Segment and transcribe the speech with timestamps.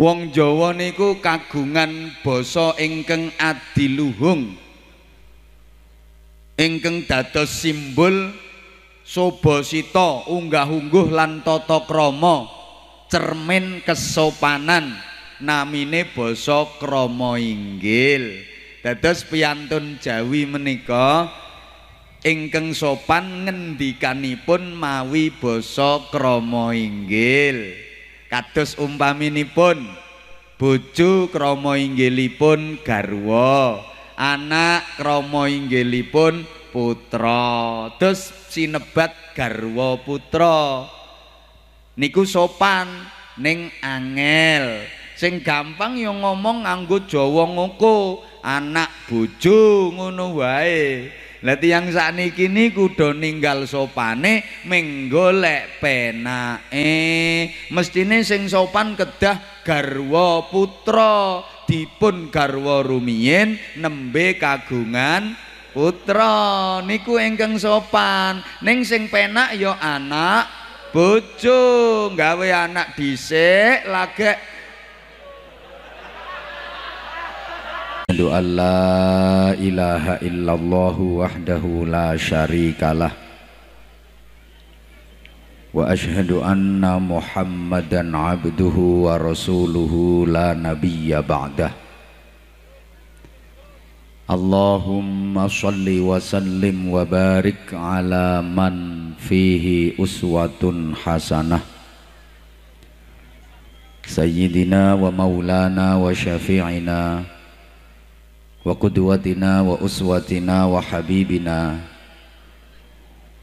[0.00, 4.56] Wong Jawa niku kagungan basa ingkang adiluhung.
[6.56, 8.32] Ingkang dados simbol
[9.04, 12.48] sobosita, unggah-ungguh lan tata krama,
[13.12, 14.96] cermin kesopanan.
[15.36, 18.40] Namine basa krama inggil.
[18.80, 21.28] Dados piyantun Jawi menika
[22.24, 27.89] ingkang sopan ngendikanipun mawi basa krama inggil.
[28.30, 29.82] Kados umpaminipun
[30.54, 33.82] bojo krama inggilipun garwa
[34.14, 37.88] anak krama inggilipun putra.
[37.96, 40.86] Terus sinebat garwa putra.
[41.98, 42.86] Niku sopan
[43.40, 44.86] ning angel.
[45.18, 52.92] Sing gampang yo ngomong nganggo Jawa ngoko anak bojo ngono wae Lah tiyang sakniki niku
[52.92, 56.92] do ninggal sopane menggolek penake.
[57.72, 65.32] Mestine sing sopan kedah garwa putra dipun garwa rumiyin nembe kagungan
[65.72, 68.44] putra niku ingkang sopan.
[68.60, 70.44] Ning sing penak ya anak
[70.92, 74.59] bojo gawe anak dhisik lagek
[78.10, 83.14] Asyhadu an la ilaha illallah wahdahu la syarikalah
[85.70, 91.70] Wa asyhadu anna Muhammadan abduhu wa rasuluhu la nabiyya ba'dah.
[94.26, 101.62] Allahumma salli wa sallim wa barik ala man fihi uswatun hasanah.
[104.02, 104.98] Sayyidina
[108.64, 111.78] وقدوتنا وأسوتنا وحبيبنا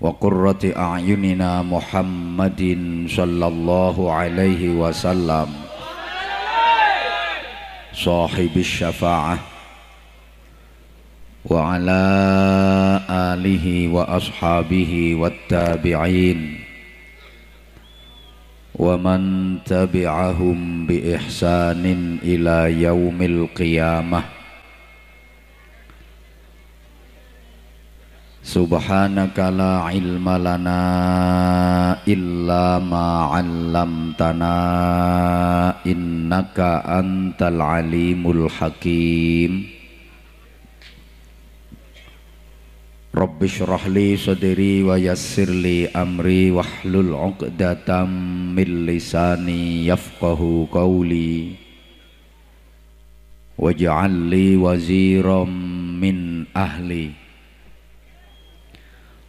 [0.01, 2.61] وقرة أعيننا محمد
[3.09, 5.49] صلى الله عليه وسلم.
[7.93, 9.37] صاحب الشفاعة.
[11.45, 12.03] وعلى
[13.09, 16.59] آله وأصحابه والتابعين.
[18.75, 19.21] ومن
[19.65, 24.36] تبعهم بإحسان إلى يوم القيامة.
[28.47, 34.55] Subhanaka la ilma lana illa ma 'allamtana
[35.83, 39.67] innaka antal alimul hakim.
[43.11, 43.51] Rabbi
[43.91, 48.07] li sadri wa yassir li amri wahlul 'uqdatam
[48.55, 51.51] min lisani yafqahu qawli.
[53.59, 55.51] Waj'al li waziran
[55.99, 57.26] min ahli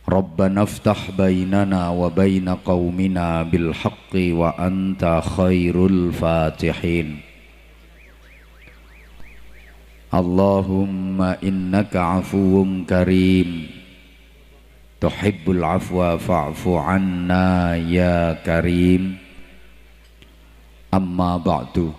[0.10, 7.20] ربنا افتح بيننا وبين قومنا بالحق وأنت خير الفاتحين
[10.14, 13.68] اللهم إنك عفو كريم
[15.02, 19.18] تحب العفو فاعف عنا يا كريم
[20.94, 21.92] أما بعد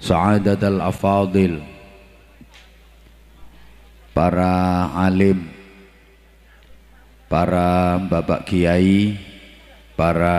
[0.00, 1.60] سعادة الأفاضل
[4.18, 5.46] para alim
[7.33, 9.17] para bapak kiai,
[9.97, 10.37] para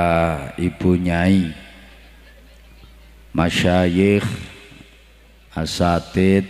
[0.55, 1.51] ibu nyai,
[3.35, 4.23] masyayikh,
[5.59, 6.47] asatid,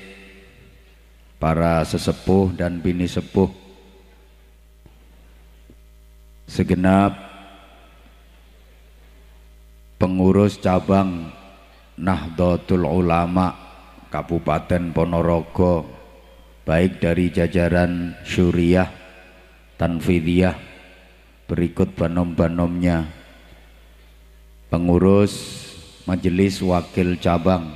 [1.40, 3.48] para sesepuh dan bini sepuh,
[6.44, 7.16] segenap
[9.96, 11.32] pengurus cabang
[11.96, 13.48] Nahdlatul Ulama
[14.12, 15.88] Kabupaten Ponorogo
[16.68, 19.03] baik dari jajaran syuriah
[19.76, 20.56] tanfidiyah
[21.44, 23.04] berikut banom-banomnya
[24.72, 25.64] pengurus
[26.08, 27.74] majelis wakil cabang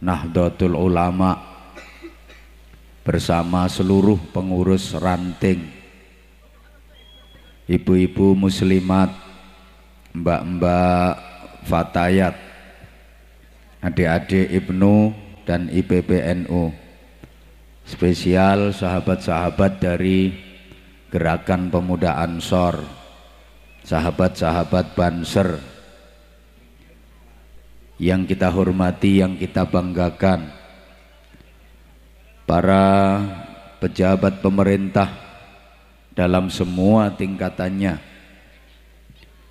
[0.00, 1.36] Nahdlatul Ulama
[3.04, 5.66] bersama seluruh pengurus ranting
[7.68, 9.12] ibu-ibu muslimat
[10.16, 11.14] mbak-mbak
[11.68, 12.34] fatayat
[13.80, 15.14] adik-adik Ibnu
[15.48, 16.72] dan IPPNU
[17.86, 20.49] spesial sahabat-sahabat dari
[21.10, 22.86] Gerakan Pemuda Ansor,
[23.82, 25.58] sahabat-sahabat Banser.
[27.98, 30.54] Yang kita hormati, yang kita banggakan,
[32.46, 32.86] para
[33.82, 35.10] pejabat pemerintah
[36.14, 37.98] dalam semua tingkatannya,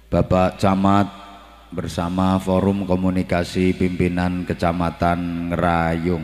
[0.07, 1.11] Bapak Camat
[1.75, 6.23] bersama Forum Komunikasi Pimpinan Kecamatan Ngerayung,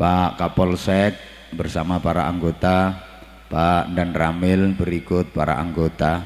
[0.00, 1.20] Pak Kapolsek
[1.52, 3.11] bersama para anggota,
[3.52, 6.24] Pak dan Ramil berikut para anggota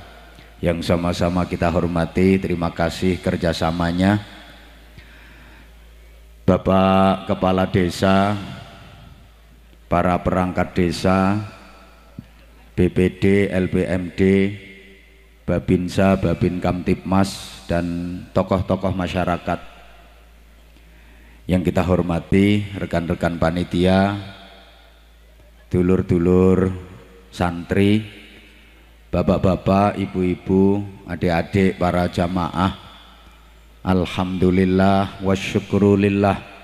[0.62, 4.22] yang sama-sama kita hormati terima kasih kerjasamanya.
[6.46, 8.38] Bapak Kepala Desa
[9.90, 11.42] para perangkat desa
[12.78, 14.20] BPD, LPMD,
[15.42, 19.58] Babinsa, Babin Kamtipmas dan tokoh-tokoh masyarakat
[21.50, 24.14] yang kita hormati, rekan-rekan panitia,
[25.74, 26.94] dulur-dulur
[27.36, 28.00] santri,
[29.12, 32.72] bapak-bapak, ibu-ibu, adik-adik, para jamaah.
[33.84, 36.56] Alhamdulillah wa syukurulillah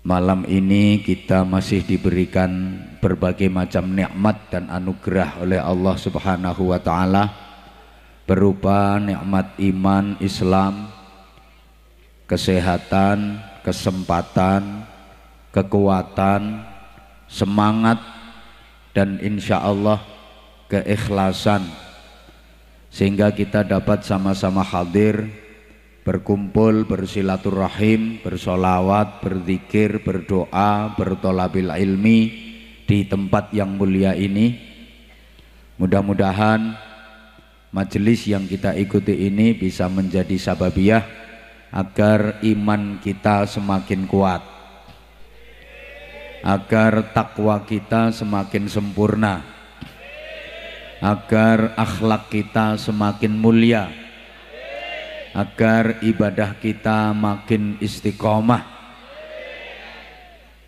[0.00, 2.48] Malam ini kita masih diberikan
[3.04, 7.28] berbagai macam nikmat dan anugerah oleh Allah Subhanahu wa taala
[8.24, 10.88] berupa nikmat iman Islam,
[12.24, 14.88] kesehatan, kesempatan,
[15.52, 16.64] kekuatan,
[17.30, 18.02] semangat
[18.90, 20.02] dan insya Allah
[20.66, 21.62] keikhlasan
[22.90, 25.30] sehingga kita dapat sama-sama hadir
[26.02, 32.20] berkumpul, bersilaturahim, bersolawat, berzikir, berdoa, bertolabil ilmi
[32.82, 34.58] di tempat yang mulia ini.
[35.78, 36.74] Mudah-mudahan
[37.70, 41.06] majelis yang kita ikuti ini bisa menjadi sababiah
[41.70, 44.59] agar iman kita semakin kuat.
[46.40, 49.44] Agar takwa kita semakin sempurna.
[51.00, 53.88] Agar akhlak kita semakin mulia
[55.30, 58.66] agar ibadah kita makin istiqomah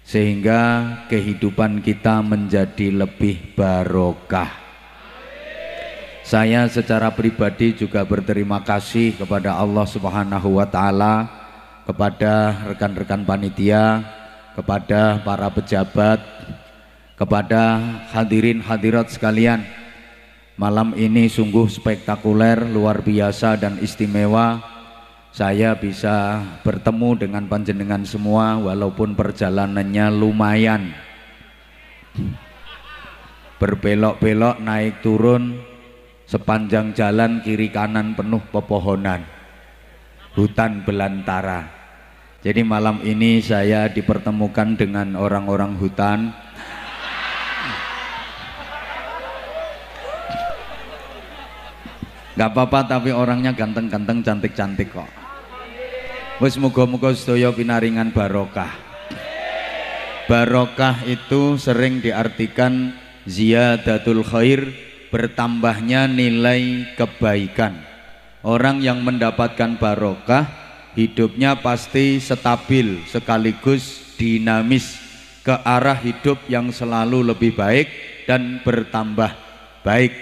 [0.06, 0.60] sehingga
[1.06, 4.50] kehidupan kita menjadi lebih barokah.
[6.22, 11.26] Saya secara pribadi juga berterima kasih kepada Allah Subhanahu wa taala,
[11.82, 14.06] kepada rekan-rekan panitia,
[14.52, 16.20] kepada para pejabat,
[17.16, 17.80] kepada
[18.12, 19.64] hadirin hadirat sekalian
[20.62, 24.60] Malam ini sungguh spektakuler, luar biasa dan istimewa.
[25.34, 30.94] Saya bisa bertemu dengan panjenengan semua walaupun perjalanannya lumayan.
[33.58, 35.58] Berbelok-belok naik turun
[36.30, 39.26] sepanjang jalan kiri kanan penuh pepohonan.
[40.36, 41.81] Hutan belantara.
[42.42, 46.34] Jadi malam ini saya dipertemukan dengan orang-orang hutan
[52.32, 55.06] Gak apa-apa tapi orangnya ganteng-ganteng cantik-cantik kok.
[56.40, 58.72] Wis muga-muga sedaya pinaringan barokah.
[60.26, 62.96] Barokah itu sering diartikan
[63.28, 64.64] ziyadatul khair,
[65.12, 67.76] bertambahnya nilai kebaikan.
[68.40, 70.61] Orang yang mendapatkan barokah
[70.94, 74.98] hidupnya pasti stabil sekaligus dinamis
[75.42, 77.88] ke arah hidup yang selalu lebih baik
[78.28, 79.34] dan bertambah
[79.82, 80.14] baik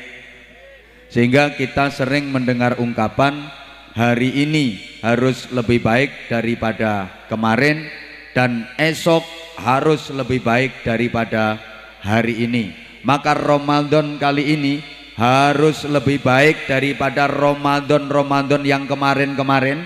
[1.11, 3.50] sehingga kita sering mendengar ungkapan
[3.99, 7.90] hari ini harus lebih baik daripada kemarin
[8.31, 9.26] dan esok
[9.58, 11.58] harus lebih baik daripada
[12.00, 12.73] hari ini.
[13.02, 14.75] Maka Ramadan kali ini
[15.16, 19.84] harus lebih baik daripada Ramadan-Ramadan yang kemarin-kemarin.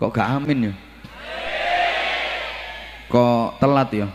[0.00, 0.74] Kok gak amin ya?
[3.12, 4.08] Kok telat ya?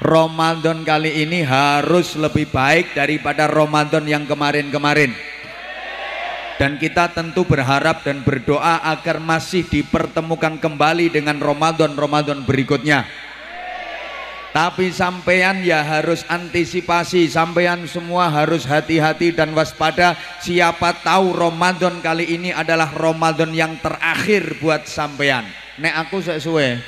[0.00, 5.12] Ramadan kali ini harus lebih baik daripada Ramadan yang kemarin-kemarin.
[6.56, 13.04] Dan kita tentu berharap dan berdoa agar masih dipertemukan kembali dengan Ramadan-Ramadan berikutnya.
[14.56, 20.16] Tapi sampean ya harus antisipasi, sampean semua harus hati-hati dan waspada.
[20.40, 25.44] Siapa tahu Ramadan kali ini adalah Ramadan yang terakhir buat sampean.
[25.76, 26.80] Nek aku sesuai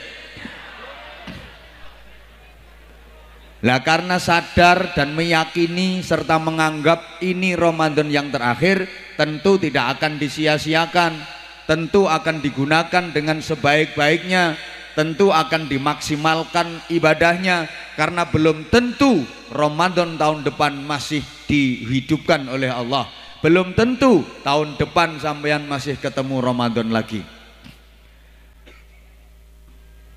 [3.68, 8.88] Lah karena sadar dan meyakini serta menganggap ini Ramadan yang terakhir,
[9.20, 11.20] tentu tidak akan disia-siakan,
[11.68, 14.56] tentu akan digunakan dengan sebaik-baiknya,
[14.97, 17.66] tentu akan dimaksimalkan ibadahnya
[17.99, 23.09] karena belum tentu Ramadan tahun depan masih dihidupkan oleh Allah.
[23.38, 27.23] Belum tentu tahun depan sampean masih ketemu Ramadan lagi.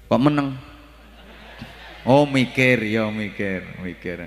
[0.10, 0.58] Kok menang?
[2.02, 4.26] Oh mikir, ya mikir, mikir.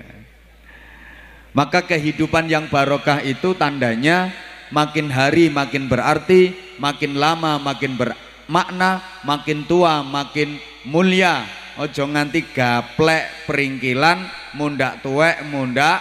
[1.51, 4.31] Maka kehidupan yang barokah itu tandanya
[4.71, 7.99] makin hari makin berarti, makin lama makin
[8.45, 11.45] bermakna, makin tua makin mulia.
[11.75, 14.23] Ojo nganti gaplek peringkilan,
[14.55, 15.99] mundak tuwek, mundak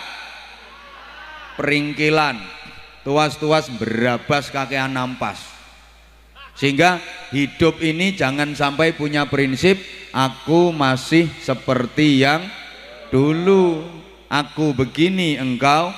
[1.59, 2.39] peringkilan.
[3.03, 5.43] Tuas-tuas berabas kakean nampas.
[6.55, 7.03] Sehingga
[7.35, 9.83] hidup ini jangan sampai punya prinsip
[10.15, 12.47] aku masih seperti yang
[13.11, 13.83] dulu.
[14.31, 15.91] Aku begini, engkau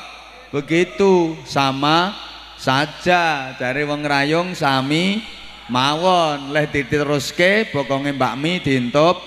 [0.53, 2.17] begitu sama
[2.57, 5.21] saja dari wong rayung sami
[5.71, 6.51] mawon.
[6.55, 9.23] Leh diteruske Mbak Mi diintup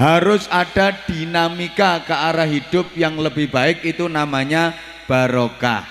[0.00, 4.72] harus ada dinamika ke arah hidup yang lebih baik itu namanya
[5.04, 5.84] barokah.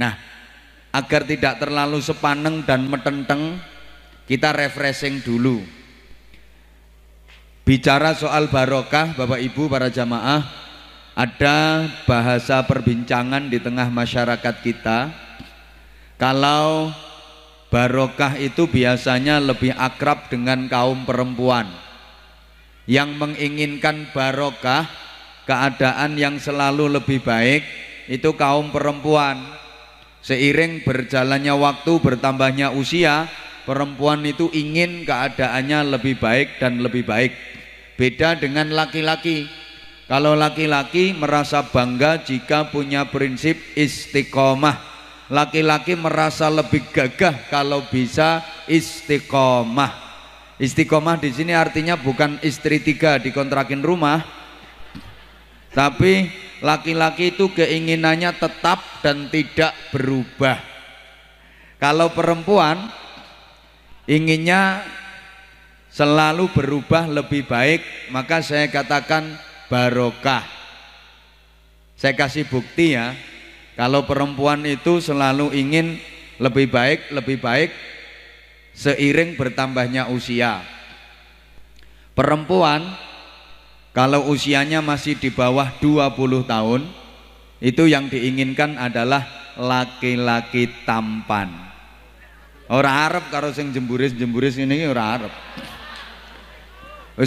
[0.00, 0.16] Nah
[0.92, 3.60] agar tidak terlalu sepaneng dan metenteng
[4.24, 5.60] kita refreshing dulu.
[7.62, 10.42] Bicara soal barokah Bapak Ibu para jamaah
[11.12, 15.12] ada bahasa perbincangan di tengah masyarakat kita
[16.22, 16.94] kalau
[17.66, 21.66] barokah itu biasanya lebih akrab dengan kaum perempuan.
[22.86, 24.86] Yang menginginkan barokah
[25.50, 27.66] keadaan yang selalu lebih baik
[28.06, 29.42] itu kaum perempuan.
[30.22, 33.26] Seiring berjalannya waktu bertambahnya usia
[33.66, 37.34] perempuan itu ingin keadaannya lebih baik dan lebih baik.
[37.98, 39.50] Beda dengan laki-laki.
[40.06, 44.91] Kalau laki-laki merasa bangga jika punya prinsip istiqomah.
[45.30, 49.94] Laki-laki merasa lebih gagah kalau bisa istiqomah.
[50.58, 54.22] Istiqomah di sini artinya bukan istri tiga dikontrakin rumah,
[55.72, 60.60] tapi laki-laki itu keinginannya tetap dan tidak berubah.
[61.82, 62.78] Kalau perempuan
[64.06, 64.86] inginnya
[65.90, 69.34] selalu berubah lebih baik, maka saya katakan
[69.66, 70.46] barokah.
[71.98, 73.18] Saya kasih bukti ya,
[73.72, 75.96] kalau perempuan itu selalu ingin
[76.36, 77.70] lebih baik, lebih baik
[78.76, 80.60] seiring bertambahnya usia.
[82.12, 82.84] Perempuan
[83.92, 86.82] kalau usianya masih di bawah 20 tahun,
[87.60, 89.24] itu yang diinginkan adalah
[89.56, 91.52] laki-laki tampan.
[92.72, 95.32] Orang Arab kalau sing jemburis-jemburis ini orang Arab.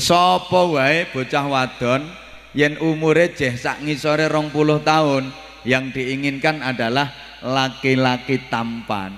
[0.01, 2.01] Sapa wae bocah wadon
[2.57, 5.29] yen umure jeh sak ngisore rong puluh tahun
[5.65, 9.11] yang diinginkan adalah laki-laki tampan.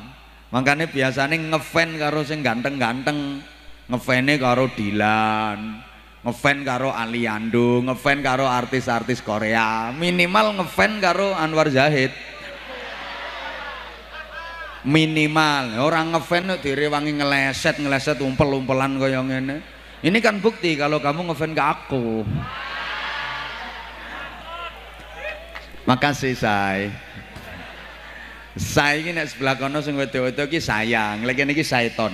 [0.49, 3.43] Makanya biasanya ngefan karo sing ganteng-ganteng.
[3.87, 5.83] Ngefane karo Dilan.
[6.23, 7.83] Ngefan karo Aliando.
[7.83, 9.91] Ngefan karo artis-artis Korea.
[9.91, 12.11] Minimal ngefan karo Anwar Zahid.
[14.87, 15.83] Minimal.
[15.83, 19.59] Orang ngefan direwangi ngeleset ngeleset umpel-umpelan kaya ngene.
[19.99, 22.21] Ini kan bukti kalau kamu ngefan ke aku
[25.87, 26.91] Makasih say.
[28.59, 32.11] Saya ini sebelah kono sing wedo-wedo iki sayang, lagi niki saiton.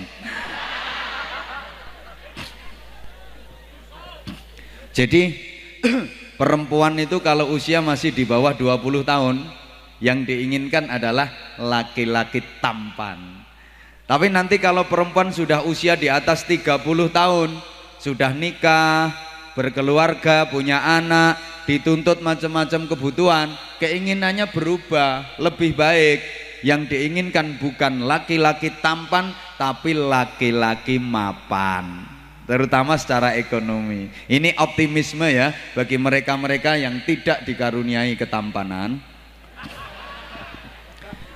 [4.94, 5.34] Jadi
[6.40, 9.42] perempuan itu kalau usia masih di bawah 20 tahun
[9.98, 13.42] yang diinginkan adalah laki-laki tampan.
[14.06, 16.78] Tapi nanti kalau perempuan sudah usia di atas 30
[17.10, 17.50] tahun,
[17.98, 21.38] sudah nikah, berkeluarga, punya anak,
[21.70, 23.48] dituntut macam-macam kebutuhan,
[23.80, 26.20] keinginannya berubah, lebih baik.
[26.64, 32.08] Yang diinginkan bukan laki-laki tampan, tapi laki-laki mapan.
[32.48, 34.08] Terutama secara ekonomi.
[34.32, 39.00] Ini optimisme ya bagi mereka-mereka yang tidak dikaruniai ketampanan.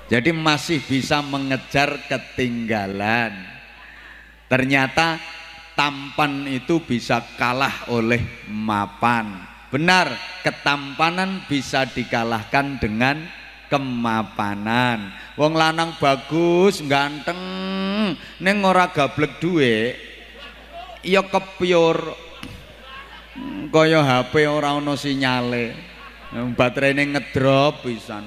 [0.07, 3.35] Jadi masih bisa mengejar ketinggalan.
[4.47, 5.19] Ternyata
[5.77, 9.45] tampan itu bisa kalah oleh mapan.
[9.69, 10.09] Benar,
[10.41, 13.21] ketampanan bisa dikalahkan dengan
[13.69, 15.13] kemapanan.
[15.37, 17.37] Wong lanang bagus, ganteng,
[18.41, 19.93] neng ora gablek duwe,
[21.05, 22.25] ya kepiur.
[23.69, 25.77] Kaya HP ora ana sinyale.
[26.57, 28.25] Baterainya ngedrop pisan.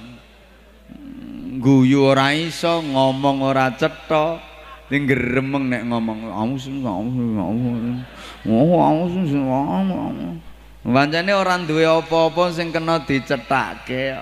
[1.59, 4.50] Guyu ora iso, ngomong ora cetha.
[4.90, 8.02] Ning geremeng nek ngomong, "Amus, amus, amus."
[8.42, 10.38] Amus.
[10.80, 14.18] Pancene ora duwe apa-apa sing kena dicethake.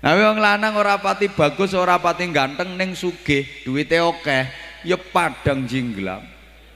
[0.00, 4.44] Tapi wong lanang ora pati bagus, ora pati ganteng ning sugih, duwite akeh,
[4.84, 6.24] ya padang jinglang.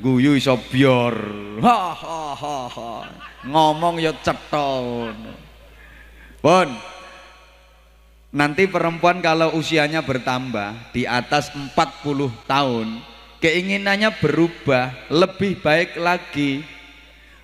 [0.00, 1.16] Guyu iso bior.
[1.64, 2.92] Ha ha ha.
[3.44, 5.32] Ngomong ya cetha ngono.
[6.38, 6.68] Pun
[8.28, 11.72] Nanti perempuan kalau usianya bertambah di atas 40
[12.44, 13.00] tahun,
[13.40, 16.60] keinginannya berubah, lebih baik lagi.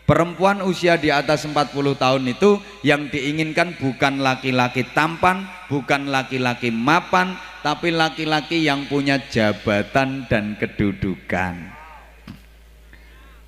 [0.05, 7.33] Perempuan usia di atas 40 tahun itu yang diinginkan bukan laki-laki tampan, bukan laki-laki mapan,
[7.65, 11.73] tapi laki-laki yang punya jabatan dan kedudukan.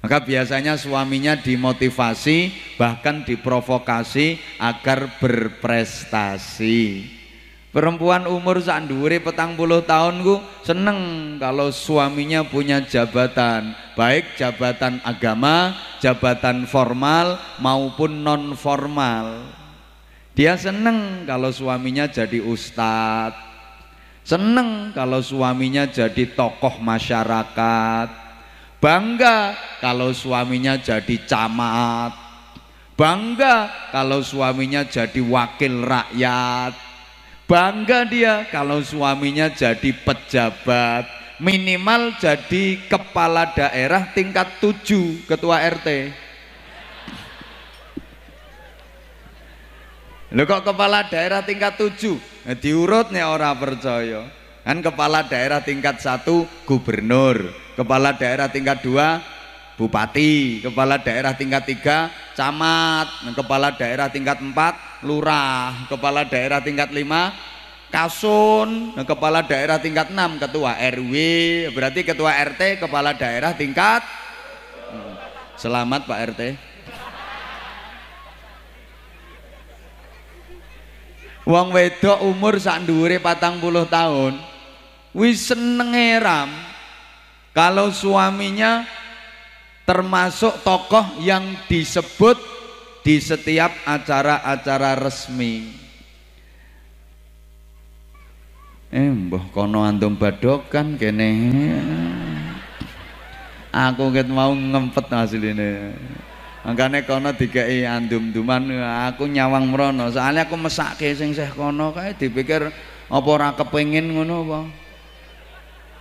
[0.00, 2.48] Maka biasanya suaminya dimotivasi,
[2.80, 7.15] bahkan diprovokasi agar berprestasi.
[7.76, 14.96] Perempuan umur sak dhuwure petang puluh tahun ku seneng kalau suaminya punya jabatan, baik jabatan
[15.04, 19.44] agama, jabatan formal maupun non formal.
[20.32, 23.36] Dia seneng kalau suaminya jadi ustadz,
[24.24, 28.08] seneng kalau suaminya jadi tokoh masyarakat,
[28.80, 29.52] bangga
[29.84, 32.16] kalau suaminya jadi camat,
[32.96, 36.85] bangga kalau suaminya jadi wakil rakyat,
[37.46, 41.06] bangga dia kalau suaminya jadi pejabat,
[41.38, 45.88] minimal jadi kepala daerah tingkat tujuh ketua RT.
[50.34, 52.18] Lho kok kepala daerah tingkat 7?
[52.50, 54.26] Nah, diurut nih orang percaya.
[54.66, 59.35] Kan kepala daerah tingkat 1 gubernur, kepala daerah tingkat 2
[59.76, 67.92] bupati, kepala daerah tingkat 3 camat, kepala daerah tingkat 4 lurah, kepala daerah tingkat 5
[67.92, 71.14] kasun, kepala daerah tingkat 6 ketua RW,
[71.76, 74.02] berarti ketua RT kepala daerah tingkat
[74.90, 75.14] hmm.
[75.56, 76.42] Selamat Pak RT.
[81.46, 84.34] Wong wedok umur sak dhuwure puluh tahun
[85.14, 86.50] wis seneng ram
[87.54, 88.82] kalau suaminya
[89.86, 92.34] termasuk tokoh yang disebut
[93.06, 95.70] di setiap acara-acara resmi.
[98.90, 101.30] Eh, mbah kono antum badokan kene.
[103.70, 105.94] Aku ket mau ngempet asline.
[106.66, 108.74] Makanya kono dikai andum-duman
[109.06, 110.10] aku nyawang merono.
[110.10, 112.66] Soalnya aku mesake sing seh kono kae dipikir
[113.06, 114.60] apa ora kepengin ngono apa.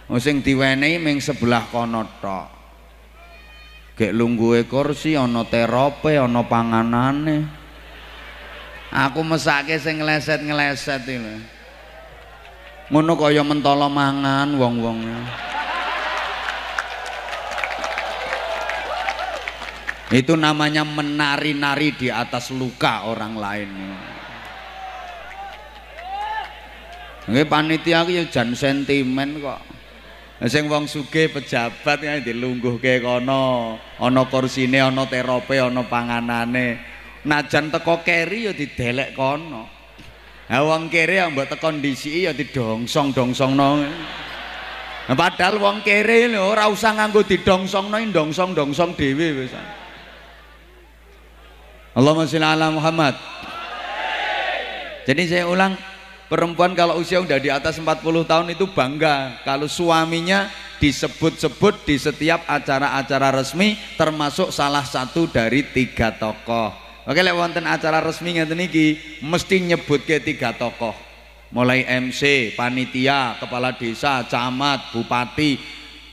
[0.09, 2.64] Oh, sing diwenehi ming sebelah kono tok.
[3.95, 7.47] Gek lungguhe kursi ana terope ana panganane.
[8.91, 11.35] Aku mesake sing ngleset-ngleset iki
[12.91, 14.99] Ngono kaya mangan wong-wong.
[20.13, 23.71] Itu namanya menari-nari di atas luka orang lain.
[27.25, 29.74] Ini panitia ya jan sentimen kok.
[30.43, 36.75] Sing wong sugih pejabat ya dilungguhke kono, ana kursine, ana terope, ana panganane.
[37.23, 39.71] Najan teko keri ya didelek kono.
[40.51, 43.87] Ha wong kere yang mbok teko ndisiki ya didongsong-dongsongno.
[45.15, 49.55] Padahal wong kere lho ora usah nganggo didongsongno, dongsong-dongsong dhewe wis.
[51.95, 53.15] Allahumma sholli ala Muhammad.
[55.07, 55.79] Jadi saya ulang,
[56.27, 62.43] perempuan kalau usia udah di atas 40 tahun itu bangga kalau suaminya disebut-sebut di setiap
[62.45, 66.73] acara-acara resmi termasuk salah satu dari tiga tokoh.
[67.05, 70.93] Oke, lek wonten acara resmi ngeten iki mesti nyebut ke tiga tokoh.
[71.53, 75.61] Mulai MC, panitia, kepala desa, camat, bupati,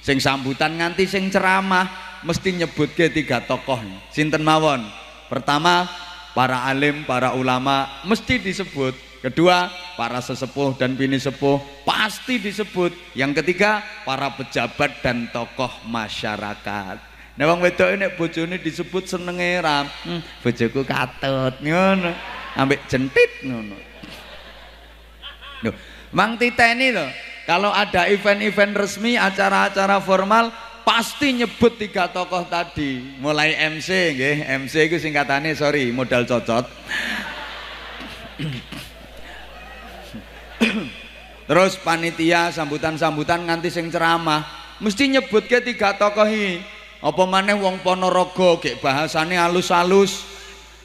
[0.05, 3.81] sing sambutan nganti sing ceramah mesti nyebut ke tiga tokoh.
[4.13, 4.85] Sinten mawon?
[5.33, 5.89] Pertama,
[6.37, 9.12] para alim, para ulama mesti disebut.
[9.23, 12.91] Kedua, para sesepuh dan bini sepuh pasti disebut.
[13.15, 16.99] Yang ketiga, para pejabat dan tokoh masyarakat.
[17.39, 19.87] Nah, wong wedok ini bojone disebut senenge ram.
[20.03, 22.11] Hmm, bojoku katut ngono.
[22.59, 23.79] Ambek jentit ngono.
[25.63, 25.75] Loh,
[26.11, 27.07] Mang Tita ini loh,
[27.47, 30.51] kalau ada event-event resmi, acara-acara formal,
[30.83, 36.67] pasti nyebut tiga tokoh tadi mulai MC nggih MC itu singkatannya sorry modal cocot
[41.49, 44.47] terus panitia sambutan-sambutan nganti sing ceramah
[44.79, 46.63] mesti nyebut ke tiga tokoh ini
[47.03, 50.23] apa maneh wong Ponorogo gek bahasane halus-halus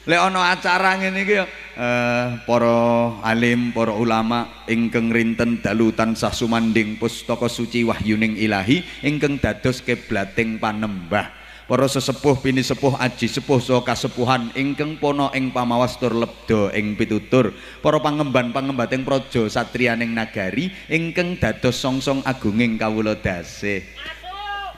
[0.08, 1.36] lek ana acara ngene iki
[1.78, 2.78] eh, para
[3.22, 10.58] alim, para ulama ingkang rinten dalu tansah sumanding pustaka suci wahyuning ilahi ingkang dados keblating
[10.58, 11.37] panembah.
[11.68, 16.96] Para sesepuh pini sepuh aji sepuh saha kasepuhan ingkang pono ing pamawas tur lebda ing
[16.96, 17.52] pitutur
[17.84, 23.84] para pangemban pangembating praja satriyaning nagari ingkang dados songsong agunging kawula dasih.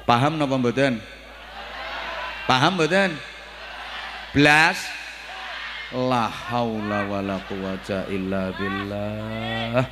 [0.03, 0.98] Paham napa mboten?
[2.50, 3.14] Paham mboten?
[4.35, 4.83] Blas
[5.94, 9.83] la haula wala quwata illa billah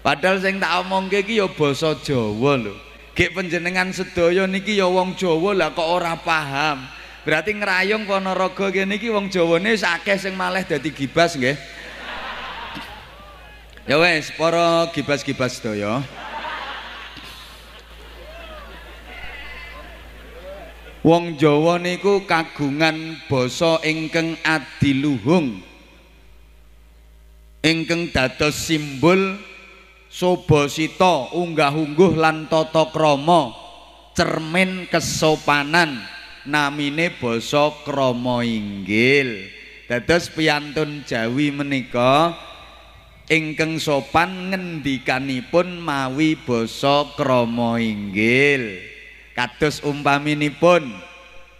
[0.00, 5.12] padahal sing tak omongke iki ya basa Jawa lho gek panjenengan sedaya niki ya wong
[5.16, 6.84] Jawa lah kok ora paham?
[7.22, 11.54] Berarti ngrayung Ponorogo kene iki wong Jawane wis akeh sing malih dadi gibas nggih.
[13.86, 16.02] Ya wes para gibas-gibas sedaya.
[21.02, 25.62] Wong Jawa niku kagungan basa ingkang adiluhung.
[27.62, 29.38] Ingkang dados simbol
[30.12, 33.56] sobosita, unggah-ungguh lan tata krama,
[34.12, 36.04] cermin kesopanan
[36.44, 39.48] namine basa krama inggil.
[39.92, 42.32] dados piyantun Jawi menika
[43.28, 48.80] ingkang sopan ngendikanipun mawi basa krama inggil
[49.36, 50.96] kados umpaminipun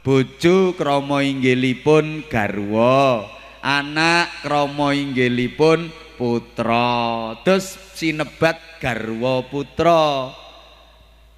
[0.01, 3.29] bojo krama inggilipun garwa
[3.61, 7.35] anak krama inggilipun putra.
[7.43, 10.31] Terus sinebat garwa putra.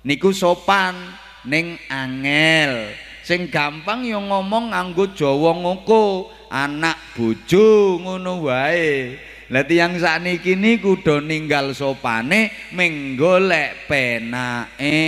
[0.05, 0.93] Niku sopan
[1.49, 2.93] ning angel.
[3.25, 9.17] Sing gampang yo ngomong nganggo Jawa ngoko anak bojo ngono wae.
[9.49, 15.01] Lah tiyang sakniki niku do ninggal sopane menggolek penake.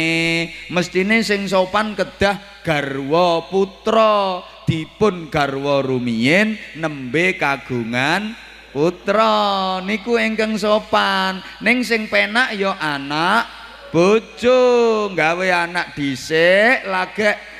[0.72, 4.40] Mestine sing sopan kedah garwa putra.
[4.64, 8.45] Dipun garwa rumiyin nembe kagungan
[8.76, 11.40] putra niku ingkang sopan.
[11.64, 13.48] Ning sing penak ya anak
[13.88, 17.56] bojo gawe anak dhisik lagek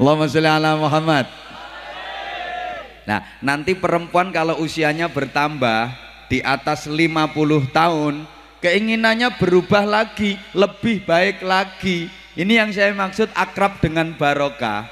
[0.00, 1.28] Allahumma sholli ala Muhammad.
[3.04, 5.92] Nah, nanti perempuan kalau usianya bertambah
[6.32, 7.36] di atas 50
[7.68, 8.24] tahun,
[8.64, 12.19] keinginannya berubah lagi, lebih baik lagi.
[12.38, 14.86] Ini yang saya maksud akrab dengan barokah.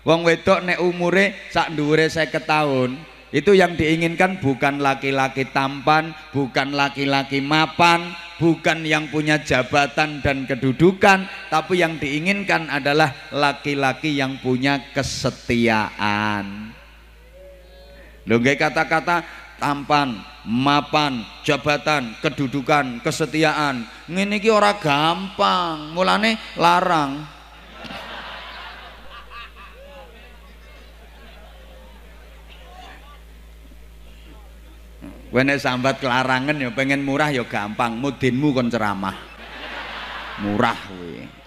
[0.00, 2.96] Wong wedok nek umure sak dhuwure 50 tahun,
[3.30, 11.28] itu yang diinginkan bukan laki-laki tampan, bukan laki-laki mapan, bukan yang punya jabatan dan kedudukan,
[11.52, 16.72] tapi yang diinginkan adalah laki-laki yang punya kesetiaan.
[18.24, 19.22] Loh kata-kata
[19.60, 23.84] tampan, mapan, jabatan, kedudukan, kesetiaan.
[24.08, 27.20] Ini ki ora gampang, mulane larang.
[35.30, 39.14] Wene sambat kelarangan ya pengen murah ya gampang, mudinmu kon ceramah.
[40.42, 41.39] Murah kuwi.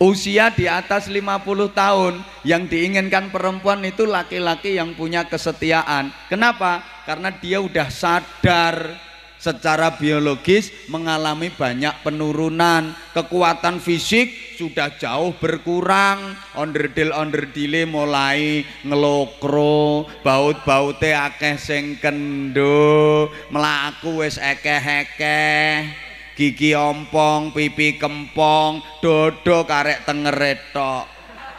[0.00, 6.08] Usia di atas 50 tahun yang diinginkan perempuan itu laki-laki yang punya kesetiaan.
[6.32, 6.80] Kenapa?
[7.04, 8.96] Karena dia udah sadar
[9.36, 21.12] secara biologis mengalami banyak penurunan kekuatan fisik sudah jauh berkurang onderdil onderdile mulai ngelokro baut-baute
[21.12, 26.09] akeh sing kendo melaku wis ekeh-ekeh
[26.40, 31.04] gigi ompong pipi kempong dodo karek tengeretok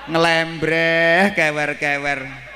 [0.10, 2.50] ngelembreh kewer-kewer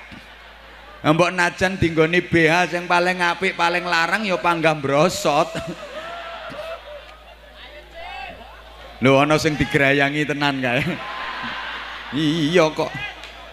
[1.05, 5.45] Mbok najan dinggoni BH yang paling apik, paling larang ya panggah brosot.
[9.05, 10.81] Lho ana sing digerayangi tenan kae.
[12.17, 12.89] iya kok.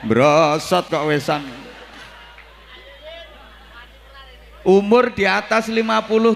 [0.01, 1.45] Brosot kok wesan.
[4.65, 5.85] Umur di atas 50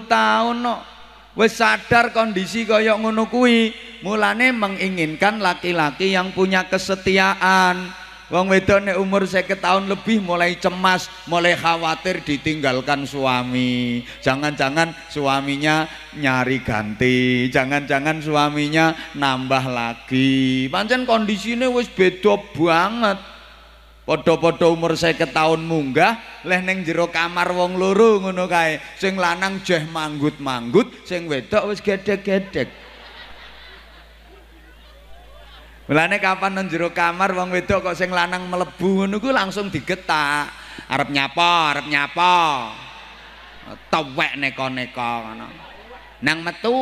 [0.05, 0.96] tahun no.
[1.37, 3.69] Wis sadar kondisi kaya ngono kuwi,
[4.01, 7.93] mulane menginginkan laki-laki yang punya kesetiaan
[8.27, 14.03] Wong wedok nek umur 50 tahun lebih mulai cemas, mulai khawatir ditinggalkan suami.
[14.19, 20.67] Jangan-jangan suaminya nyari ganti, jangan-jangan suaminya nambah lagi.
[20.67, 23.36] Pancen kondisine wis beda banget.
[24.07, 26.15] Padha-padha umur 50 tahun munggah,
[26.47, 28.79] leh ning jero kamar wong loro ngono kae.
[28.95, 32.71] Sing lanang jeh manggut-manggut, sing wedok wis gedek-gedek.
[35.91, 40.55] Mulane kapan nang jero kamar wong wedok kok sing lanang mlebu ngono ku langsung digetak.
[40.87, 42.35] Arep nyapa, arep nyapa.
[43.91, 45.47] Tewek neko-neko ngono.
[46.23, 46.79] Nang metu.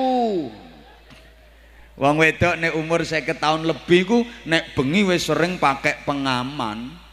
[1.98, 7.05] Wong wedok nek umur 50 tahun lebih ku nek bengi wis sering pakai pengaman.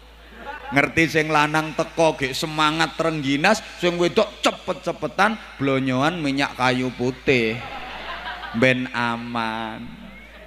[0.73, 7.61] Ngerti sing lanang teko gek semangat rengginas, sing wedok cepet-cepetan blonyoan minyak kayu putih.
[8.57, 9.85] Ben aman.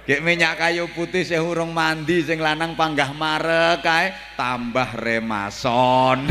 [0.06, 6.26] Gek minyak kayu putih sing urung mandi sing lanang panggah marek kae tambah remason.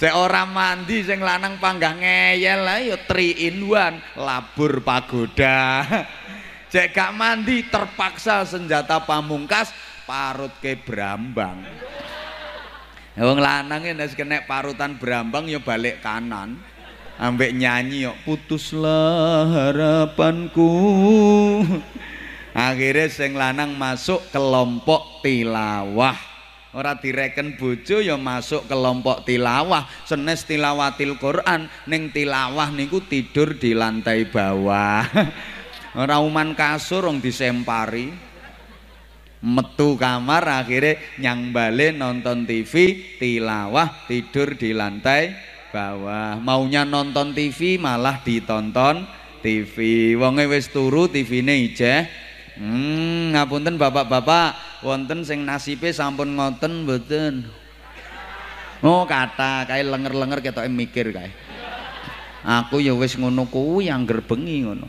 [0.00, 5.84] Sing ora mandi sing lanang panggah ngeyel ya 3 in 1 labur pagoda.
[6.72, 9.76] Cek gak mandi terpaksa senjata pamungkas
[10.08, 11.60] parut ke brambang.
[13.20, 16.56] Wong lanang nek kena parutan brambang ya balik kanan.
[17.20, 20.72] Ambek nyanyi yo putuslah harapanku.
[22.56, 26.16] Akhirnya sing lanang masuk kelompok tilawah.
[26.72, 29.84] Ora direken bojo ya masuk kelompok tilawah.
[30.08, 35.04] Senes tilawatil Quran ning tilawah niku tidur di lantai bawah.
[36.00, 38.29] Ora uman kasur wong disempari
[39.40, 45.32] metu kamar akhirnya nyang bale nonton TV tilawah tidur di lantai
[45.72, 46.36] bawah.
[46.36, 49.08] Maunya nonton TV malah ditonton
[49.40, 49.76] TV
[50.20, 52.04] wonge wis turu TV-ne ijeh.
[52.60, 57.48] Hmm ngapunten bapak-bapak wonten sing nasibe sampun ngoten mboten?
[58.84, 61.32] Oh kata kae lenger-lenger ketoke mikir kae.
[62.44, 64.88] Aku ya wis ngono kuwi angger bengi ngono.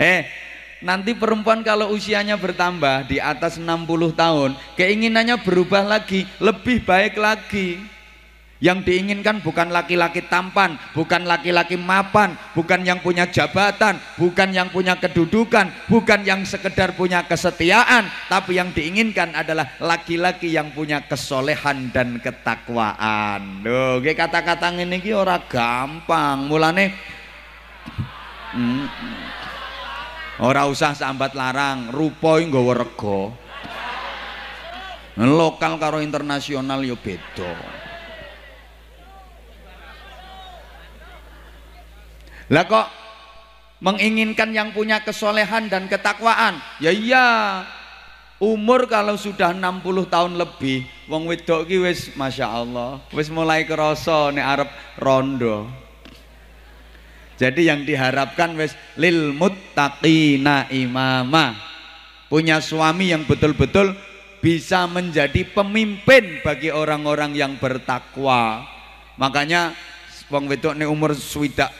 [0.00, 0.26] Eh
[0.84, 7.94] nanti perempuan kalau usianya bertambah di atas 60 tahun keinginannya berubah lagi lebih baik lagi
[8.64, 14.96] yang diinginkan bukan laki-laki tampan, bukan laki-laki mapan, bukan yang punya jabatan, bukan yang punya
[14.96, 22.16] kedudukan, bukan yang sekedar punya kesetiaan, tapi yang diinginkan adalah laki-laki yang punya kesolehan dan
[22.24, 23.60] ketakwaan.
[23.60, 26.48] Loh, kata-kata ini ki ora gampang.
[26.48, 26.96] Mulane
[28.56, 28.84] hmm,
[30.42, 33.20] ora usah sambat larang, rupa nggawa rega.
[35.14, 37.54] Lokal karo internasional yo beda.
[42.50, 42.86] Lah kok
[43.78, 46.58] menginginkan yang punya kesolehan dan ketakwaan?
[46.82, 47.28] Ya iya.
[48.42, 54.34] Umur kalau sudah 60 tahun lebih, wong wedok ki wis Masya Allah, wis mulai kerasa
[54.34, 55.83] nek arep rondo.
[57.34, 61.58] Jadi yang diharapkan wis lil muttaqina imama.
[62.30, 63.94] Punya suami yang betul-betul
[64.38, 68.66] bisa menjadi pemimpin bagi orang-orang yang bertakwa.
[69.16, 69.74] Makanya
[70.30, 71.70] wong wedok nek umur swidak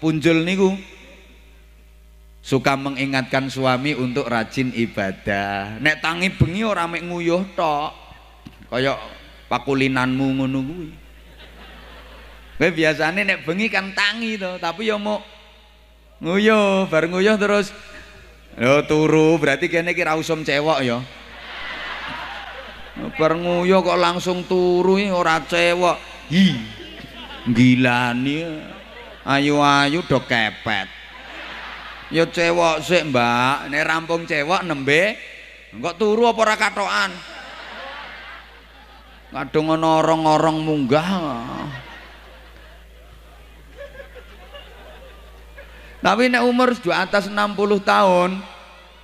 [0.00, 0.72] punjul niku
[2.48, 5.76] suka mengingatkan suami untuk rajin ibadah.
[5.82, 7.90] Nek tangi bengi ora mek nguyuh tok.
[8.72, 8.96] Kaya
[9.52, 10.60] pakulinanmu ngono.
[12.58, 15.22] Kowe biasane nek bengi kan tangi to, tapi ya mau
[16.18, 17.70] nguyuh, bar nguyuh terus
[18.58, 20.98] yo turu, berarti kene iki ra usum cewek ya.
[23.14, 25.98] Bar nguyuh kok langsung turu ora cewek.
[26.34, 26.46] Hi.
[27.48, 28.44] Gilani
[29.28, 30.88] ayu-ayu do kepet
[32.08, 35.16] ya cewek sih mbak ini rampung cewek nembe
[35.76, 37.10] kok turu apa ora katokan
[39.28, 41.68] kadung ana orang-orang munggah
[45.98, 48.38] tapi nek umur di atas 60 tahun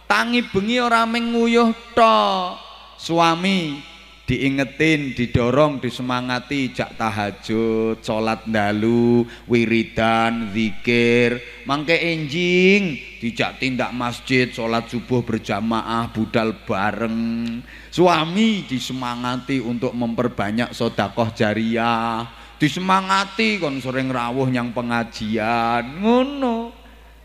[0.07, 2.59] tangi bengi ora menguyuh tok
[2.99, 3.93] suami
[4.25, 14.89] diingetin, didorong, disemangati jak tahajud, sholat dalu, wiridan, zikir, mangke enjing, dijak tindak masjid, sholat
[14.89, 17.61] subuh berjamaah, budal bareng.
[17.93, 22.25] Suami disemangati untuk memperbanyak sodakoh jariah,
[22.57, 26.84] disemangati kon sering rawuh yang pengajian, ngono.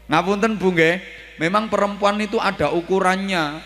[0.10, 0.74] Ngapunten Bu
[1.38, 3.62] memang perempuan itu ada ukurannya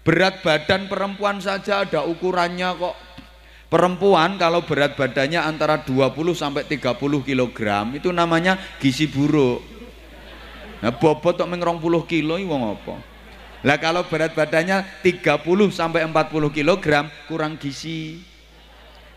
[0.00, 2.96] Berat badan perempuan saja ada ukurannya kok.
[3.70, 7.60] Perempuan kalau berat badannya antara 20 sampai 30 kg
[7.94, 9.62] itu namanya gizi buruk.
[10.80, 12.96] Nah, bobot tok meng 20 kilo wong apa?
[13.62, 15.36] Lah kalau berat badannya 30
[15.70, 16.84] sampai 40 kg
[17.28, 18.24] kurang gizi.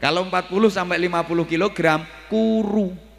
[0.03, 1.79] Kalau 40 sampai 50 kg
[2.27, 3.12] kuru.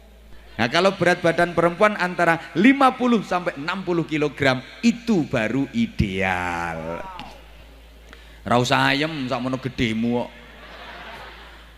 [0.55, 7.03] Nah kalau berat badan perempuan antara 50 sampai 60 kg itu baru ideal.
[8.45, 10.29] Ra usah ayem sakmono gedhemu kok.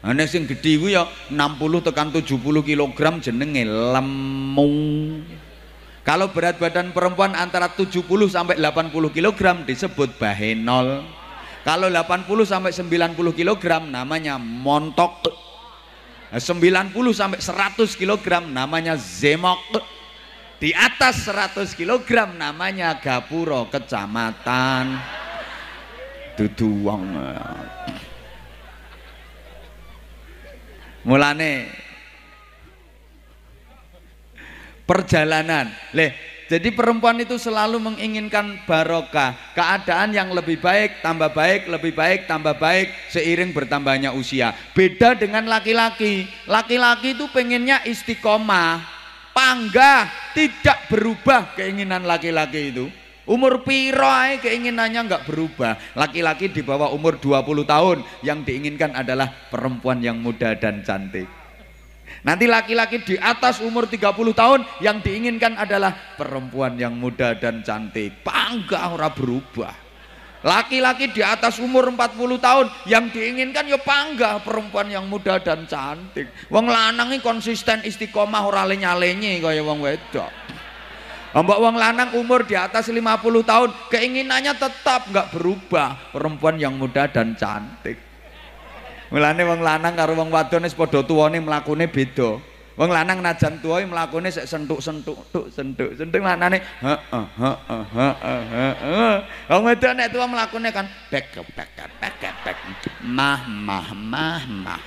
[0.06, 4.70] Ana sing gedhe kuwi ya 60 tekan 70 kg jenenge lemu.
[6.06, 11.04] Kalau berat badan perempuan antara 70 sampai 80 kg disebut bahenol.
[11.66, 15.47] Kalau 80 sampai 90 kg namanya montok.
[16.32, 19.80] 90 sampai 100 kg namanya zemok.
[20.58, 24.98] Di atas 100 kg namanya gapuro kecamatan.
[26.36, 27.06] Dudu wong.
[31.08, 31.52] Mulane
[34.84, 35.72] perjalanan.
[35.96, 36.12] Leh
[36.48, 42.56] jadi perempuan itu selalu menginginkan barokah, keadaan yang lebih baik, tambah baik, lebih baik, tambah
[42.56, 44.56] baik seiring bertambahnya usia.
[44.72, 46.24] Beda dengan laki-laki.
[46.48, 48.80] Laki-laki itu pengennya istiqomah,
[49.36, 52.88] panggah, tidak berubah keinginan laki-laki itu.
[53.28, 55.76] Umur piro ae keinginannya nggak berubah.
[56.00, 61.37] Laki-laki di bawah umur 20 tahun yang diinginkan adalah perempuan yang muda dan cantik.
[62.28, 68.20] Nanti laki-laki di atas umur 30 tahun yang diinginkan adalah perempuan yang muda dan cantik.
[68.20, 69.72] Pangga ora berubah.
[70.44, 76.28] Laki-laki di atas umur 40 tahun yang diinginkan ya pangga perempuan yang muda dan cantik.
[76.52, 80.28] Wong lanang konsisten istiqomah ora lenye-lenye kaya wong wedok.
[81.32, 83.08] Mbak wong lanang umur di atas 50
[83.48, 88.07] tahun keinginannya tetap nggak berubah perempuan yang muda dan cantik
[89.08, 92.40] mulane wong lanang karo wong wadon wis padha tuwane mlakune beda
[92.78, 99.16] wong lanang najan tuwa mlakune sik sentuk-sentuk tuk sentuk sentuk lanane heeh heeh heeh
[99.50, 102.58] wong wedok nek tuwa mlakune kan bek bek bek bek
[103.02, 104.82] mah mah mah mah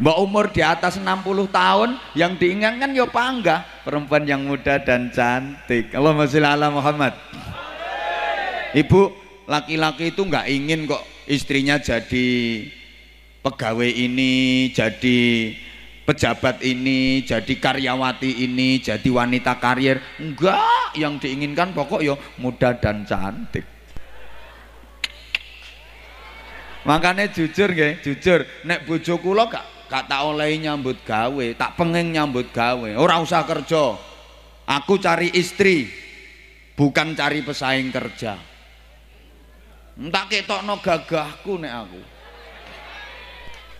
[0.00, 1.04] Mbak umur di atas 60
[1.52, 5.92] tahun yang diingatkan ya pangga perempuan yang muda dan cantik.
[5.92, 7.12] Allahumma sholli ala Muhammad.
[8.72, 9.12] Ibu,
[9.44, 12.26] laki-laki itu nggak ingin kok istrinya jadi
[13.40, 15.54] pegawai ini, jadi
[16.02, 20.02] pejabat ini, jadi karyawati ini, jadi wanita karir.
[20.18, 23.62] Enggak, yang diinginkan pokok ya muda dan cantik.
[26.82, 32.14] Makanya jujur nggih, jujur nek bojo kula gak gak tak oleh nyambut gawe tak pengen
[32.14, 33.98] nyambut gawe ora usah kerja
[34.70, 35.90] aku cari istri
[36.78, 38.38] bukan cari pesaing kerja
[40.08, 42.00] tak ketokno gagahku nek aku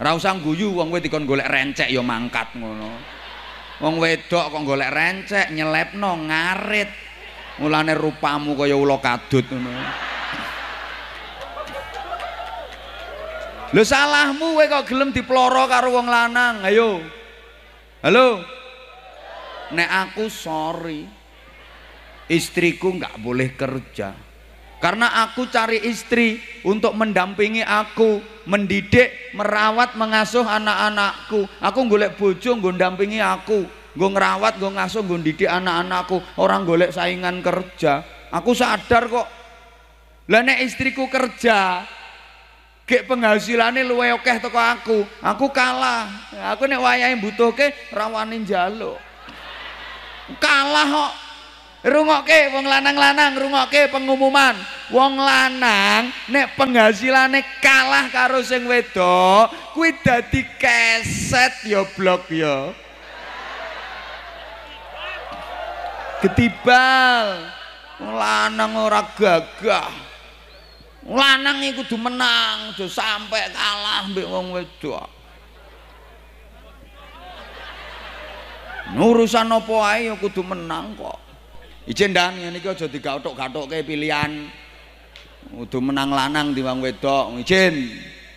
[0.05, 2.93] ora usah guyu wong kowe dikon golek rencek ya mangkat ngono
[3.81, 6.93] wong wedok kok golek rencek nyelepno ngarit
[7.65, 9.73] mulane rupamu kaya ula kadut ngono
[13.71, 16.67] Lho salahmu kowe kok gelem diploro karo wong lanang.
[16.67, 16.99] Ayo.
[18.03, 18.43] Halo.
[19.71, 21.07] Nek aku sorry.
[22.27, 24.30] Istriku nggak boleh kerja.
[24.81, 31.45] Karena aku cari istri untuk mendampingi aku, mendidik, merawat, mengasuh anak-anakku.
[31.61, 36.25] Aku golek bojo nggo ndampingi aku, nggo ngerawat, nggo ngasuh, nggo didik anak-anakku.
[36.41, 38.01] Orang golek saingan kerja.
[38.33, 39.29] Aku sadar kok.
[40.33, 41.85] Lah nek istriku kerja,
[42.89, 44.99] gek penghasilane luwe akeh teko aku.
[45.21, 46.09] Aku kalah.
[46.57, 48.97] Aku nek wayahe butuhke rawani njaluk.
[50.41, 51.30] Kalah kok.
[51.81, 54.53] Rungokke wong lanang-lanang rungokke pengumuman.
[54.91, 62.75] Wong lanang nek penghasilane kalah karo sing wedok, kuwi dadi keset ya blok ya.
[66.21, 67.49] Ketibal.
[68.01, 70.11] Lanang ora gagah
[71.09, 75.09] lanang iku kudu menang aja sampai kalah mbek wong wedok
[79.01, 81.30] urusan apa ae ya kudu menang kok
[81.91, 82.39] izin dan.
[82.39, 84.47] Ngene iki aja digathuk-gathukke pilihan.
[85.51, 87.35] Kudu menang lanang wong wedok.
[87.43, 87.91] Izin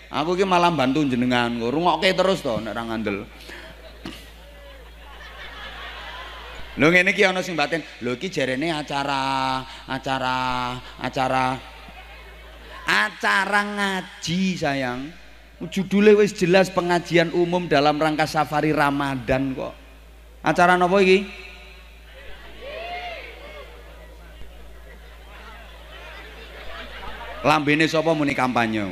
[0.09, 1.61] aku iki malah bantu jenengan.
[1.61, 3.17] Rungokke terus to nek ora ngandel.
[6.73, 7.85] Lho ngene iki ana sing batin.
[8.01, 10.37] Lho iki jarene acara acara
[10.97, 11.45] acara
[12.89, 15.01] acara ngaji sayang.
[15.63, 19.71] Judulnya wis jelas pengajian umum dalam rangka safari Ramadan kok.
[20.43, 21.23] Acara apa iki
[27.43, 28.87] lambene sapa muni kampanye?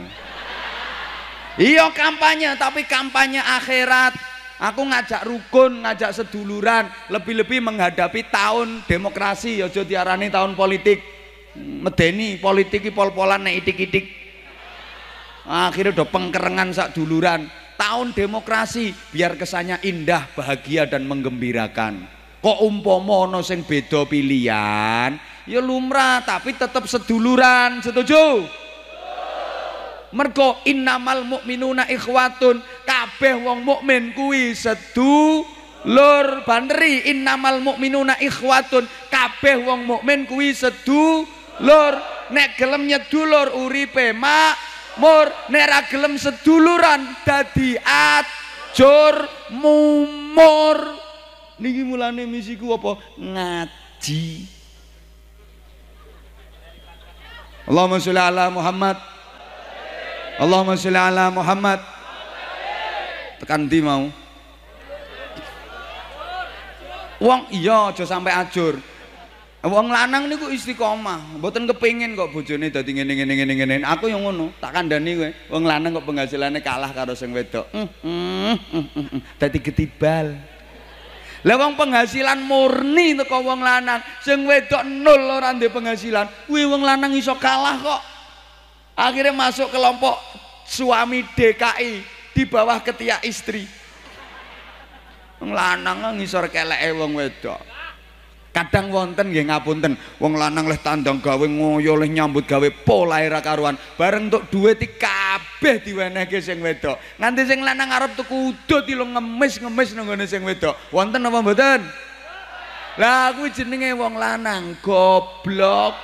[1.59, 4.15] Iya kampanye tapi kampanye akhirat.
[4.61, 9.57] Aku ngajak rukun ngajak seduluran lebih-lebih menghadapi tahun demokrasi.
[9.57, 11.01] Ya diarani tahun politik.
[11.57, 14.05] Medeni politik pol-polan nek itik-itik.
[15.43, 17.49] Akhirnya udah pengkerengan sak duluran.
[17.75, 22.05] Tahun demokrasi biar kesannya indah bahagia dan menggembirakan.
[22.45, 25.17] Kok umpomo no sing beda pilihan
[25.49, 28.45] ya lumrah tapi tetap seduluran setuju?
[30.11, 35.47] Mergo innamal mu'minuna ikhwatun kabeh wong mukmin kuwi sedu
[35.87, 41.23] lur banderi innamal mu'minuna ikhwatun kabeh wong mukmin kuwi sedu
[41.63, 41.93] lur
[42.27, 45.31] nek gelem nyedulur uripe makmur.
[45.47, 49.15] Nek ra gelem seduluran dadi ajur
[49.55, 50.99] mumur.
[51.55, 52.99] Niki mulane misiku apa?
[53.15, 54.59] Ngaji
[57.71, 58.99] Allahumma sholli ala Muhammad
[60.35, 61.79] Allahumma sholli ala Muhammad
[63.39, 64.11] tekan di mau
[67.23, 68.75] Wong iya aja sampai ajur
[69.61, 73.75] Wong lanang niku istiqomah, mboten kepengin kok bojone dadi ngene ngene ngene ngene.
[73.85, 75.29] Aku yang ngono, tak kandhani kowe.
[75.53, 77.69] Wong lanang kok penghasilannya kalah karo sing wedok.
[77.69, 80.33] Mm, mm, mm, dadi ketibal.
[81.41, 86.45] Lah wong penghasilan murni teko wong lanang, sing wedok nol ora ndek penghasilan.
[86.45, 88.01] Kuwi wong lanang iso kalah kok.
[88.93, 90.21] Akhirnya masuk kelompok
[90.69, 91.91] suami DKI
[92.37, 93.65] di bawah ketiak istri.
[95.41, 97.80] Wong lanang ngisor keleke wong wedok
[98.51, 103.39] kadang wonten nggih ngapunten wong lanang leh tandang gawe ngoyo leh nyambut gawe pola era
[103.39, 109.07] karuan bareng untuk duit kabeh diwenehke sing wedok nganti sing lanang arep tuku udut lo
[109.07, 111.81] ngemis ngemis nang sing wedok wonten apa mboten
[112.99, 115.95] Lah kuwi jenenge wong lanang goblok.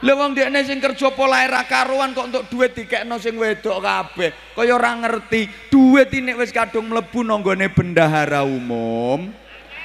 [0.00, 4.30] Lha wong dekne sing kerja polahe ra karuan kok untuk duit dikekno sing wedok kabeh.
[4.54, 9.34] Kaya ora ngerti, duit ini wis kadung mlebu nanggone bendahara umum.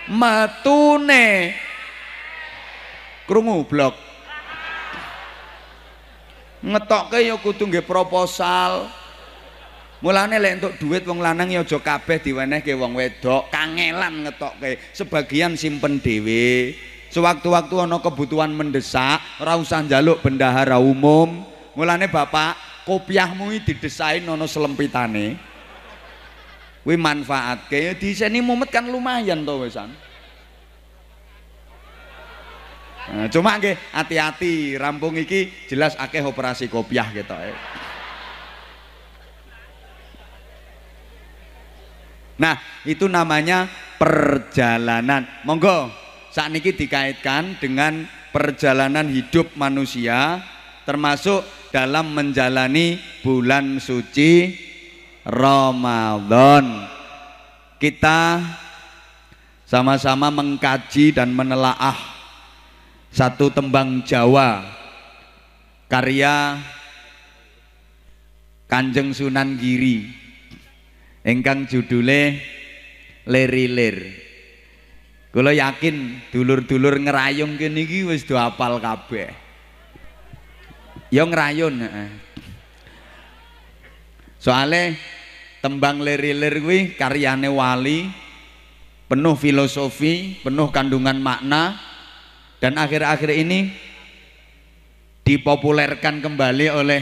[0.05, 1.57] Matune
[3.25, 3.95] krungu blok.
[6.65, 8.89] Ngetokke ya kudu nggih proposal.
[10.05, 14.77] Mulane lek entuk duit wong lanang ya aja kabeh diwenehke wong wedok, kangelan ngetokke.
[14.93, 16.77] Sebagian simpen dhewe.
[17.09, 21.47] Sewaktu-waktu ana kebutuhan mendesak, ora usah njaluk bendahara umum.
[21.73, 25.54] Mulane Bapak, kopiahmu didesain ana selempitane.
[26.85, 29.89] Kuwi manfaatke ya diseni mumet kan lumayan to wisan.
[33.05, 37.57] Nah, cuma nggih hati-hati rampung iki jelas akeh operasi kopiah gitu ya.
[42.37, 43.65] Nah, itu namanya
[43.97, 45.25] perjalanan.
[45.41, 45.89] Monggo
[46.29, 50.37] saat ini dikaitkan dengan perjalanan hidup manusia
[50.85, 51.41] termasuk
[51.73, 54.64] dalam menjalani bulan suci
[55.25, 56.85] Ramadan.
[57.81, 58.39] Kita
[59.65, 61.97] sama-sama mengkaji dan menelaah
[63.09, 64.63] satu tembang Jawa
[65.89, 66.61] karya
[68.69, 70.07] Kanjeng Sunan Giri
[71.25, 72.39] engkang judule
[73.25, 74.21] Leri-lir.
[75.33, 79.33] Kula yakin dulur-dulur ngerayung kene iki wis do apal kabeh.
[81.09, 82.09] Ya ngerayun heeh.
[84.39, 84.95] Soale
[85.65, 88.05] tembang lir-lir kuwi karyane wali
[89.09, 91.81] penuh filosofi, penuh kandungan makna
[92.61, 93.73] dan akhir-akhir ini
[95.25, 97.01] dipopulerkan kembali oleh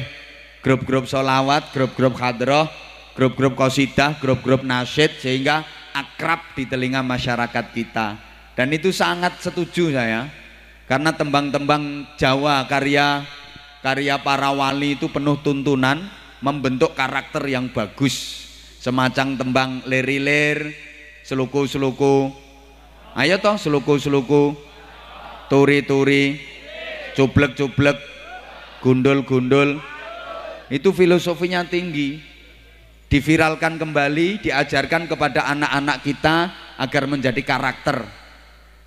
[0.64, 2.72] grup-grup solawat, grup-grup hadroh,
[3.20, 8.16] grup-grup kosidah, grup-grup nasyid sehingga akrab di telinga masyarakat kita.
[8.55, 10.32] Dan itu sangat setuju saya
[10.88, 13.28] karena tembang-tembang Jawa karya
[13.84, 15.99] karya para wali itu penuh tuntunan
[16.39, 18.43] membentuk karakter yang bagus
[18.84, 20.75] semacam tembang lir-lir
[21.23, 22.36] seluku-seluku
[23.15, 24.59] ayo toh seluku-seluku
[25.47, 26.43] turi-turi
[27.15, 27.95] cublek-cublek
[28.84, 29.79] gundul-gundul
[30.67, 32.34] itu filosofinya tinggi
[33.13, 36.49] diviralkan kembali, diajarkan kepada anak-anak kita
[36.81, 38.01] agar menjadi karakter.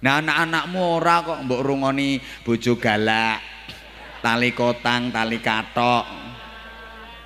[0.03, 3.39] Nah, anak-anakmu ora kok mbok rungoni bojo galak,
[4.19, 6.26] tali kotang, tali katok.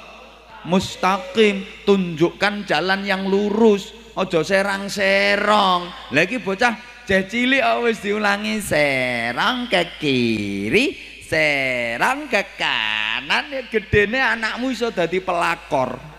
[0.66, 6.12] mustaqim, tunjukkan jalan yang lurus, ojo serang-serong.
[6.12, 6.74] Lagi bocah
[7.06, 15.22] ceh cilik wis diulangi serang ke kiri, serang ke kanan ya gedene anakmu iso dadi
[15.22, 16.10] pelakor.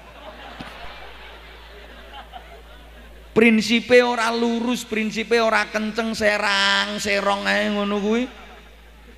[3.31, 8.23] prinsipe ora lurus prinsipe ora kenceng serang serong ae ngono kuwi.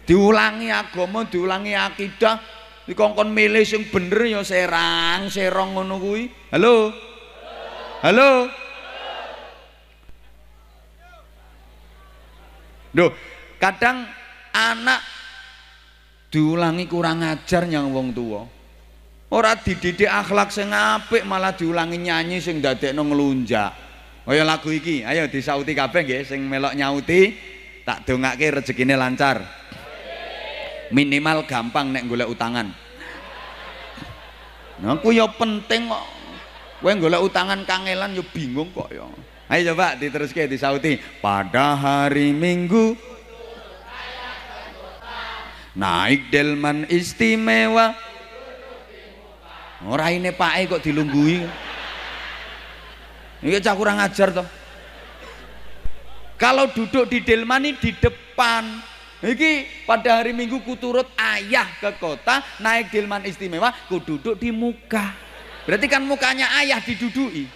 [0.04, 2.38] Diulangi agama diulangi akidah
[2.86, 6.30] dikongkon milih sing bener ya serang serong ngono kuwi.
[6.54, 6.94] Halo?
[8.06, 8.32] Halo?
[12.94, 13.10] Duh,
[13.58, 14.06] kadang
[14.54, 15.02] anak
[16.34, 18.42] diulangi kurang ajar yang wong tua.
[19.30, 23.70] Ora dididik akhlak sing apik malah diulangi nyanyi sing dadekno nglunjak.
[24.26, 27.38] Kaya lagu iki, ayo disauti kabeh nggih sing melok nyauti,
[27.86, 29.46] tak dongake rezekine lancar.
[30.90, 32.68] Minimal gampang nek golek utangan.
[34.82, 36.06] Nah, aku ya penting kok.
[36.82, 39.06] Kowe golek utangan kangelan yo bingung kok ya.
[39.52, 40.98] Ayo coba diteruske disauti.
[41.20, 43.13] Pada hari Minggu
[45.78, 47.94] naik delman istimewa.
[49.84, 51.44] Ora ini pake kok dilunggui.
[53.44, 54.48] Ini cah kurang ajar toh.
[56.40, 58.92] Kalau duduk di delman ini di depan.
[59.24, 64.52] Iki pada hari Minggu ku turut ayah ke kota naik delman istimewa, ku duduk di
[64.52, 65.16] muka.
[65.64, 67.48] Berarti kan mukanya ayah didudui.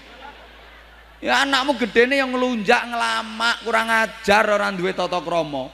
[1.19, 5.67] Ya anakmu gede nih yang ngelunjak ngelamak kurang ajar orang duwe toto kromo.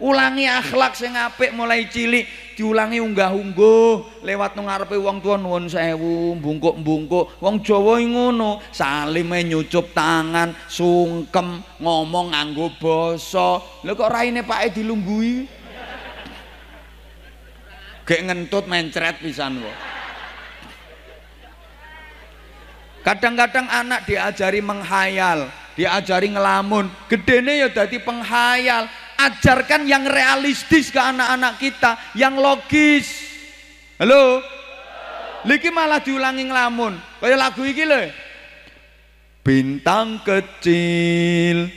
[0.00, 2.24] Ulangi akhlak sing apik mulai cilik,
[2.56, 7.36] diulangi unggah-ungguh lewat nang ngarepe wong tuwa nuwun sewu, bungkuk-bungkuk.
[7.36, 13.60] Wong Jawa ngono, salime nyucup tangan, sungkem, ngomong nganggo basa.
[13.84, 15.44] Lha kok raine pake dilunggui?
[18.08, 19.76] Gek ngentut mencret pisan kok.
[23.04, 26.88] Kadang-kadang anak diajari menghayal, diajari ngelamun.
[27.04, 28.88] Gedene ya dadi penghayal.
[29.20, 33.28] Ajarkan yang realistis ke anak-anak kita, yang logis.
[34.00, 34.40] Halo?
[35.44, 36.96] Liki malah diulangi ngelamun.
[37.20, 38.08] Kayak lagu iki lho.
[39.40, 41.68] Bintang kecil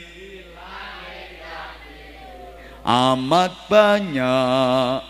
[2.84, 5.00] amat banyak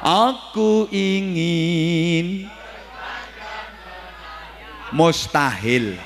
[0.00, 2.48] Aku ingin
[4.96, 6.00] mustahil.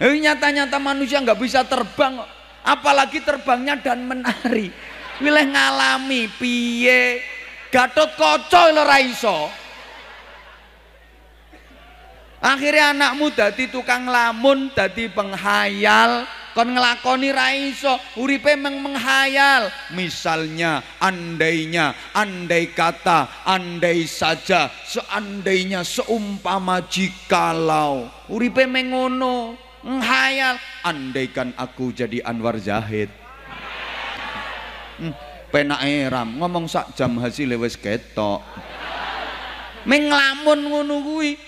[0.00, 2.24] Eh, nyata-nyata manusia nggak bisa terbang,
[2.64, 4.72] apalagi terbangnya dan menari.
[5.20, 7.20] Wileh ngalami piye
[7.68, 9.52] Gatot Kaca lho ra iso.
[12.40, 16.24] Akhirnya anakmu dadi tukang lamun, dadi penghayal,
[16.56, 19.68] kon ngelakoni ra iso, uripe meng menghayal.
[19.92, 28.08] Misalnya, andainya, andai kata, andai saja, seandainya, seumpama jikalau.
[28.32, 30.56] Uripe mengono, menghayal.
[30.84, 33.08] Andaikan aku jadi Anwar Zahid.
[35.00, 35.16] Hmm,
[35.48, 38.44] penak eram, ngomong sak jam hasil wis ketok
[39.88, 41.00] menglamun ngono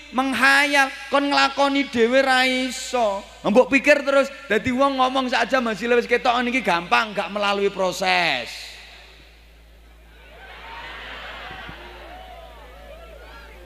[0.09, 6.09] menghayal kon nglakoni dhewe ra iso mbok pikir terus dadi wong ngomong saja masih wis
[6.09, 8.73] ketok niki gampang gak melalui proses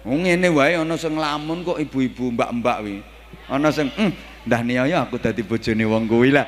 [0.08, 3.04] Wong ngene wae ana sing nglamun kok ibu-ibu mbak-mbak wi.
[3.52, 4.16] Ana sing, "Hmm,
[4.48, 6.48] ndah niaya aku dadi bojone wong kuwi lah."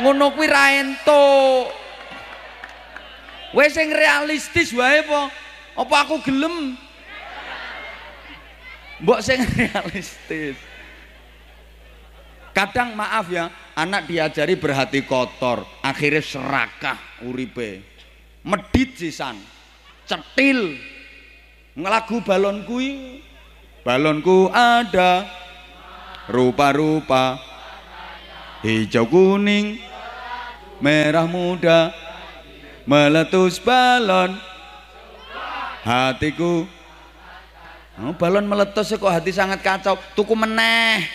[0.00, 1.72] Ngono kuwi ra entuk.
[3.56, 5.32] Wes sing realistis wae po.
[5.76, 6.76] Apa aku gelem?
[9.00, 10.56] Mbok sing realistis.
[12.56, 16.96] Kadang maaf ya, anak diajari berhati kotor, akhirnya serakah
[17.28, 17.84] uripe.
[18.40, 19.36] Medit sisan,
[20.08, 20.80] cetil.
[21.76, 23.20] Ngelagu balon kui,
[23.84, 25.28] balonku ada
[26.30, 27.38] rupa-rupa.
[28.66, 29.78] Hijau kuning
[30.82, 31.94] merah muda
[32.86, 34.34] meletus balon.
[35.86, 36.66] Hatiku.
[37.96, 39.96] Oh, balon meletus kok hati sangat kacau.
[40.18, 41.06] Tuku meneh.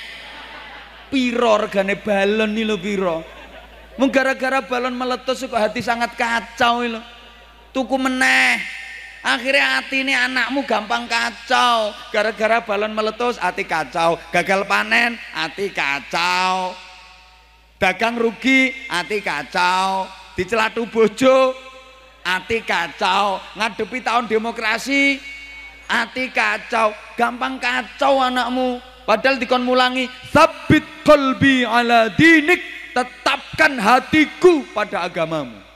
[1.12, 3.20] Piro regane balon nih lo piro?
[4.00, 7.02] Mau gara-gara balon meletus kok hati sangat kacau lo
[7.72, 8.60] tuku meneh
[9.22, 11.94] akhirnya hati ini anakmu gampang kacau.
[12.14, 14.18] Gara-gara balon meletus hati kacau.
[14.30, 16.76] Gagal panen hati kacau.
[17.78, 20.06] Dagang rugi hati kacau.
[20.38, 21.56] Dicelatu bojo
[22.22, 23.42] ati kacau.
[23.58, 25.18] Ngadepi tahun demokrasi
[25.90, 26.94] ati kacau.
[27.18, 28.82] Gampang kacau anakmu.
[29.02, 32.62] Padahal dikon mulangi sabit kolbi ala dinik.
[32.92, 35.71] Tetapkan hatiku pada agamamu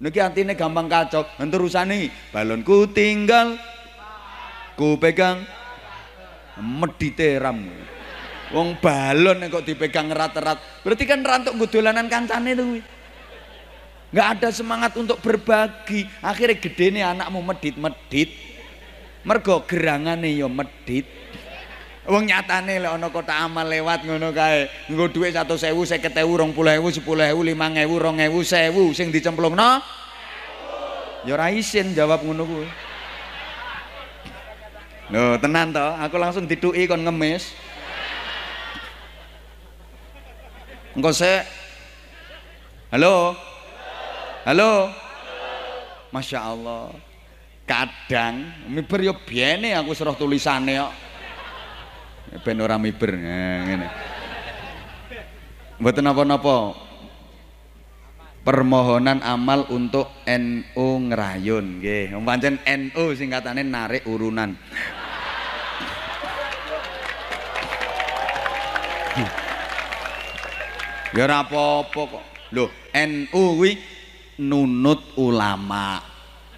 [0.00, 3.60] Niki hatinya gampang kacau nih balonku tinggal.
[4.74, 5.44] Ku pegang.
[6.60, 7.72] Medite ramu
[8.50, 10.58] wong balon kok dipegang erat-erat.
[10.82, 12.82] Berarti kan rantuk ngudolanan kancane tuh
[14.10, 16.04] nggak ada semangat untuk berbagi.
[16.20, 18.30] Akhirnya gede nih anakmu medit-medit.
[19.22, 21.19] Mergo gerangane yo medit
[22.10, 24.66] Wong nyatane lek ana kota amal lewat ngono kae.
[24.90, 29.78] Nggo dhuwit 100.000, 50.000, 20.000, 10.000, 5.000, 2.000, 1.000 sing dicemplungno.
[31.22, 32.68] Ya ora isin jawab ngono kuwi.
[35.10, 37.54] Lho, tenan to, aku langsung diduki kon ngemis.
[40.98, 41.46] Engko sik.
[42.90, 43.38] Halo.
[44.42, 44.90] Halo?
[46.10, 46.90] Masya Allah.
[47.70, 51.09] Kadang miber yo biene aku suruh tulisane kok.
[52.30, 53.88] Ben ora miber ngene.
[55.82, 56.86] Mboten napa-napa.
[58.40, 62.16] permohonan amal untuk NU ngerayun nggih.
[62.24, 64.56] Pancen NU singkatannya narik urunan.
[71.10, 72.24] Ya ora apa-apa kok.
[72.54, 73.72] Lho NU kuwi
[74.46, 75.98] nunut ulama.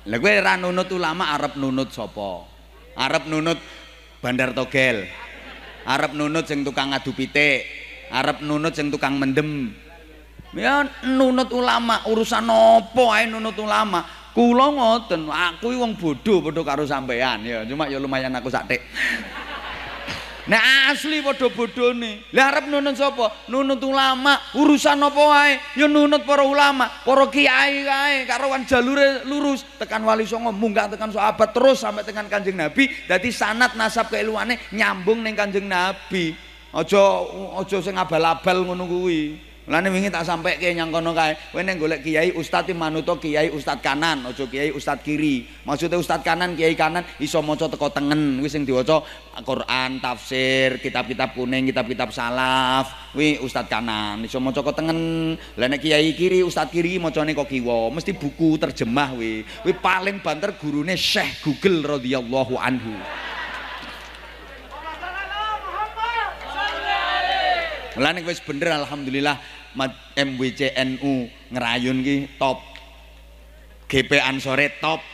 [0.05, 2.45] Lha kowe ora nunut ulama arep nunut sapa?
[2.95, 3.57] Arep nunut
[4.21, 5.09] bandar togel
[5.87, 7.67] arep nunut sing tukang ngadu pitik
[8.13, 9.73] arep nunut sing tukang mendem.
[10.53, 14.05] Ya nunut ulama urusan apa ae nunut ulama?
[14.33, 18.81] Kula ngoten aku wong bodoh padha karo sampean ya cuma ya lumayan aku saktik
[20.51, 22.27] Nah asli padha bodhone.
[22.35, 23.31] Lah arep nunut sapa?
[23.47, 24.43] Nunut ulama.
[24.59, 25.55] Urusan apa wae?
[25.79, 31.15] Ya nunut para ulama, para kiai kae karowan jalure lurus tekan wali songo munggah tekan
[31.15, 32.91] sahabat terus sampai tekan Kanjeng Nabi.
[33.07, 36.35] Dadi sanat nasab keilmuane nyambung ning Kanjeng Nabi.
[36.73, 37.03] Aja
[37.61, 39.52] aja sing abal-abal ngono kuwi.
[39.63, 41.39] Mulane wingi tak sampai ke nyang kono kae.
[41.55, 45.47] Kowe ning golek kiai ustaz manuto kiai ustaz kanan, aja kiai ustaz kiri.
[45.63, 48.43] Maksudnya ustaz kanan, kiai kanan iso maca teko tengen.
[48.43, 49.07] Kuwi sing diwaca
[49.47, 53.15] Quran, tafsir, kitab-kitab kuning, kitab-kitab salaf.
[53.15, 55.39] Kuwi ustaz kanan, iso maca teko tengen.
[55.55, 57.87] Lah nek kiai kiri, ustaz kiri macane kok kiwa.
[57.95, 59.47] Mesti buku terjemah kuwi.
[59.63, 62.99] Kuwi paling banter gurune Syekh Google radhiyallahu anhu.
[67.93, 69.37] Mulane wis bener alhamdulillah
[70.17, 72.61] MWC NU ngerayun ki top.
[73.89, 75.05] GP Ansore top.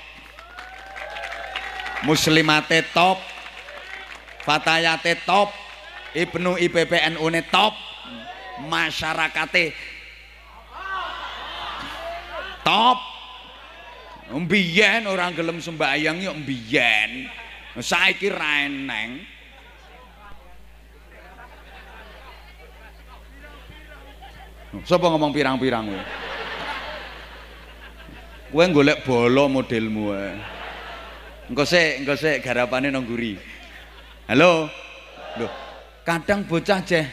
[2.06, 3.18] Muslimate top.
[4.46, 5.50] Fatayate top.
[6.14, 7.74] Ibnu IPPNU ne top.
[8.70, 9.74] Masyarakate
[12.62, 12.98] top.
[14.30, 17.26] Mbiyen orang gelem sembahyang yo mbiyen.
[17.78, 19.37] Saiki ra eneng.
[24.84, 26.02] Sapa ngomong pirang-pirang kowe?
[28.52, 30.36] Kowe golek bolo modelmu ae.
[31.48, 33.32] Engko sik, engko sik garapane nang guri.
[34.28, 34.68] Halo.
[35.40, 35.52] Loh,
[36.04, 37.06] kadang bocah jeh.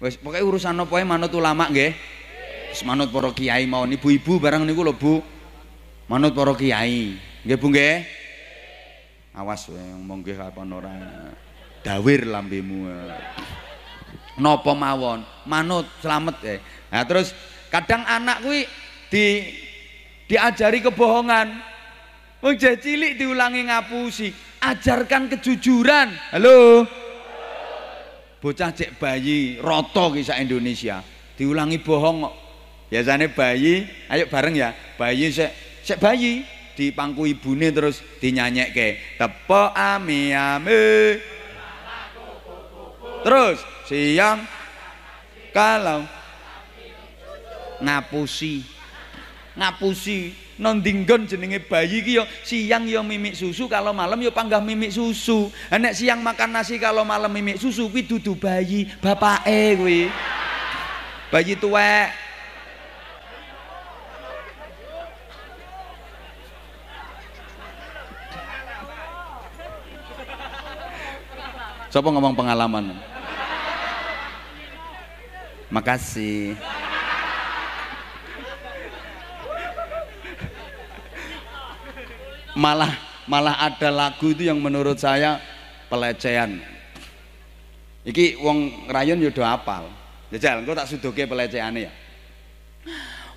[0.00, 1.92] Wis pokoke urusan apa ae manut ulama nggih.
[2.72, 5.20] Wis manut para kiai mawon ibu-ibu barang niku lho Bu.
[6.08, 7.20] Manut para kiai.
[7.44, 7.96] Nggih Bu nggih.
[9.36, 10.92] Awas kowe ngomong nggih kapan ora.
[11.84, 12.88] Dawir lambemu.
[14.40, 16.56] Napa mawon, manut selamat ya.
[16.88, 17.36] Nah terus
[17.68, 18.64] kadang anak kuwi
[19.12, 19.44] di
[20.24, 21.52] diajari kebohongan.
[22.40, 24.32] Wong cilik diulangi ngapusi,
[24.64, 26.10] ajarkan kejujuran.
[26.32, 26.88] Halo.
[28.42, 30.98] Bocah cek bayi roto kisah Indonesia,
[31.38, 32.34] diulangi bohong kok.
[32.90, 34.74] Biasanya bayi, ayo bareng ya.
[34.98, 36.42] Bayi sek sek bayi
[36.74, 39.20] di pangku ibune terus dinyanyekke.
[39.20, 40.82] Tepo ami ami.
[43.22, 43.62] Terus
[43.92, 44.48] siang
[45.52, 46.08] kalau
[47.84, 48.64] ngapusi.
[49.52, 54.88] Ngapusi nondinggon jenenge bayi ki yo siang yo mimik susu kalau malam yo panggah mimik
[54.88, 55.52] susu.
[55.68, 60.00] Nek siang makan nasi kalau malam mimik susu kuwi dudu bayi bapake kuwi.
[61.28, 62.08] Bayi tuwek.
[71.92, 73.11] Siapa ngomong pengalaman?
[75.72, 76.52] Makasih.
[82.52, 82.92] Malah
[83.24, 85.40] malah ada lagu itu yang menurut saya
[85.88, 86.60] pelecehan.
[88.04, 89.88] Iki wong rayon yo do apal.
[90.28, 91.92] Jajal, engko tak sudoke pelecehane ya.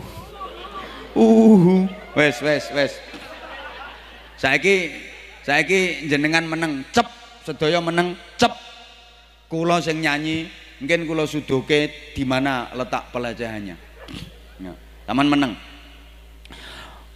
[1.11, 1.83] Uhu.
[2.15, 2.95] Wes wes wes.
[4.39, 4.95] Saiki
[5.43, 7.11] saiki jenengan meneng cep.
[7.43, 8.55] Sedaya meneng cep.
[9.51, 10.47] Kula sing nyanyi
[10.83, 13.77] mungkin kula sudoke di mana letak pelajarannya
[14.59, 14.73] ya.
[15.07, 15.55] taman meneng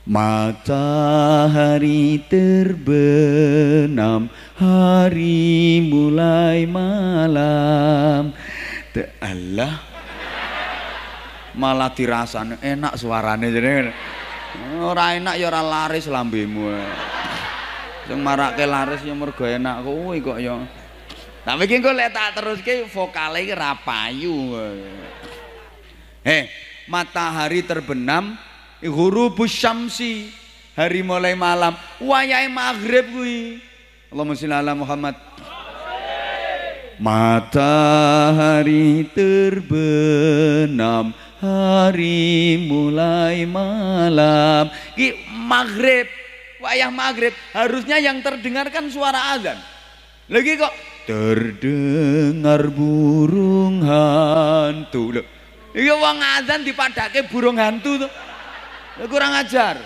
[0.08, 1.84] Matahari
[2.32, 8.32] terbenam, hari mulai malam.
[9.20, 9.84] Allah
[11.60, 13.92] malah dirasane enak suarane jadi
[14.80, 16.72] ora enak ya ora laris lambemu.
[18.08, 20.56] Sing marake laris ya mergo enak kuwi kok ya.
[21.44, 24.56] Tapi iki engko lek tak teruske vokale iki ra payu.
[26.24, 26.48] Eh,
[26.88, 28.40] matahari terbenam
[28.84, 30.30] ghurubus syamsi
[30.78, 31.74] hari mulai malam.
[32.02, 33.62] Wayahe maghrib kuwi.
[34.14, 35.16] Allahumma sholli ala Muhammad.
[36.98, 44.74] Matahari terbenam Hari mulai malam.
[44.98, 46.10] Ki maghrib
[46.58, 47.38] Wayah maghrib.
[47.54, 49.62] Harusnya yang terdengar kan suara azan.
[50.28, 50.74] Lagi kok?
[51.06, 55.22] Terdengar burung hantu.
[55.78, 58.10] Iya wong azan dipadake burung hantu tuh
[59.06, 59.78] kurang ajar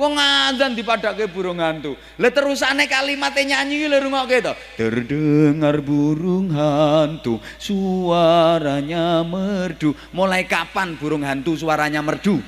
[0.00, 1.92] Wong azan dipadake burung hantu.
[2.16, 4.56] Lah terusane kalimatnya nyanyi lho rungokke to.
[4.80, 9.92] Terdengar burung hantu, suaranya merdu.
[10.16, 12.40] Mulai kapan burung hantu suaranya merdu?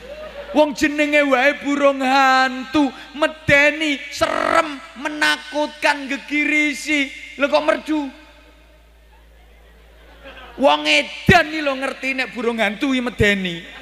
[0.57, 2.88] Wong jenenge wae burung hantu,
[3.20, 7.12] medeni, serem, menakutkan, gegirisi.
[7.36, 8.00] Lho kok merdu?
[10.57, 13.82] Wong edan iki lho ngerti nek burung hantu medeni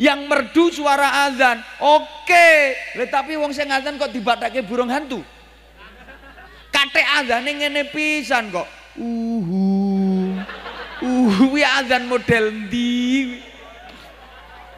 [0.00, 1.62] yang merdu suara azan.
[1.78, 2.74] Oke.
[2.98, 5.22] Le, tapi wong sing azan kok dibatake burung hantu?
[6.74, 8.66] Kate azane ngene pisan kok.
[8.98, 10.34] Uhu.
[11.04, 13.38] Uhu azan model ndi?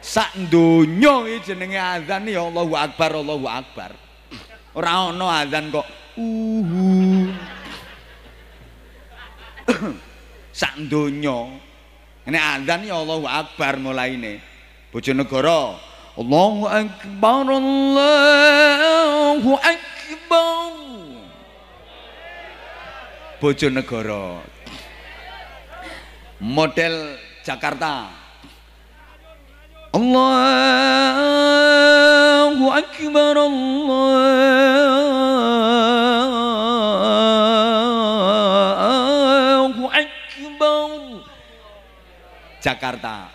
[0.01, 3.91] Sak donya jenenge azan ya Allahu akbar Allahu akbar.
[4.77, 5.87] Ora ana azan kok.
[6.13, 7.33] Uhu.
[10.61, 11.57] Sak donya.
[12.29, 14.56] Ini azan ya Allahu akbar mulaine
[14.97, 15.77] Bojonegoro.
[16.17, 20.73] Allahu Akbar Allahu Akbar.
[23.37, 24.41] Bojonegoro.
[26.41, 27.13] Model
[27.45, 28.09] Jakarta.
[29.93, 30.65] Allahu
[32.73, 33.53] Akbar Allahu
[39.93, 40.89] Akbar.
[42.65, 43.29] Jakarta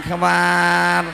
[0.00, 1.04] akbar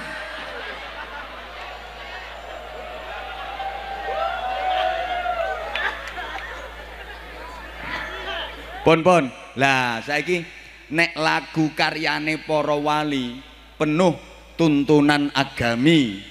[8.87, 9.27] Pon pon
[9.57, 10.45] lah saiki
[10.93, 13.41] nek lagu karyane para wali
[13.77, 14.17] penuh
[14.57, 16.25] tuntunan agami,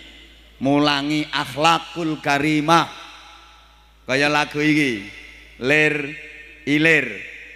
[0.60, 2.90] mulangi akhlakul karimah.
[4.06, 5.06] Kaya lagu iki,
[5.62, 6.14] lir
[6.66, 7.06] ilir.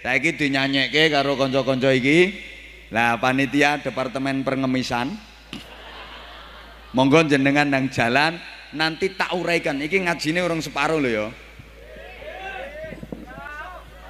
[0.00, 2.48] Saiki dinyanyekke karo kanca-kanca iki.
[2.90, 5.14] Lah panitia departemen pengemisan.
[6.90, 8.34] Monggo jenengan nang jalan
[8.74, 9.78] nanti tak uraikan.
[9.78, 11.26] Iki ngajine urung separuh lho ya.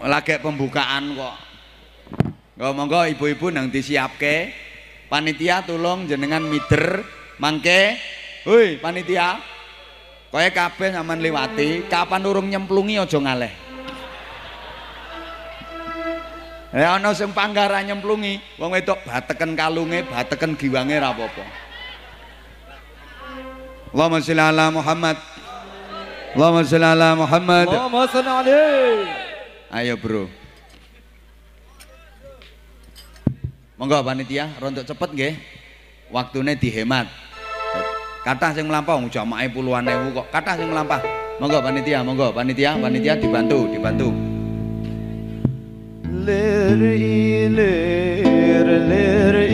[0.01, 1.50] Lagi pembukaan kok.
[2.61, 4.53] Oh, monggo ibu-ibu nang disiapke.
[5.09, 7.01] Panitia tolong jenengan mider
[7.41, 7.97] mangke.
[8.45, 9.41] Hoi, panitia.
[10.29, 13.51] Kowe kabeh sampean liwati, kapan urung nyemplungi aja ngaleh.
[16.71, 21.45] Ya ana sing panggara nyemplungi, wong wedok bateken kalunge, bateken giwange ra apa-apa.
[23.91, 25.19] Allahumma sholli ala Muhammad.
[26.39, 27.67] Allahumma sholli ala Muhammad.
[27.67, 28.63] Allahumma sholli.
[29.75, 30.40] Ayo, Bro.
[33.81, 35.35] Monggo panitia rontok cepet nggih.
[36.13, 37.09] Waktune dihemat.
[38.21, 40.29] Kata sing mlampah jamaah puluhan ewu kok.
[40.29, 41.01] Kata sing mlampah.
[41.41, 44.13] Monggo panitia, monggo panitia, panitia dibantu, dibantu.
[46.05, 49.49] Lir ilir lir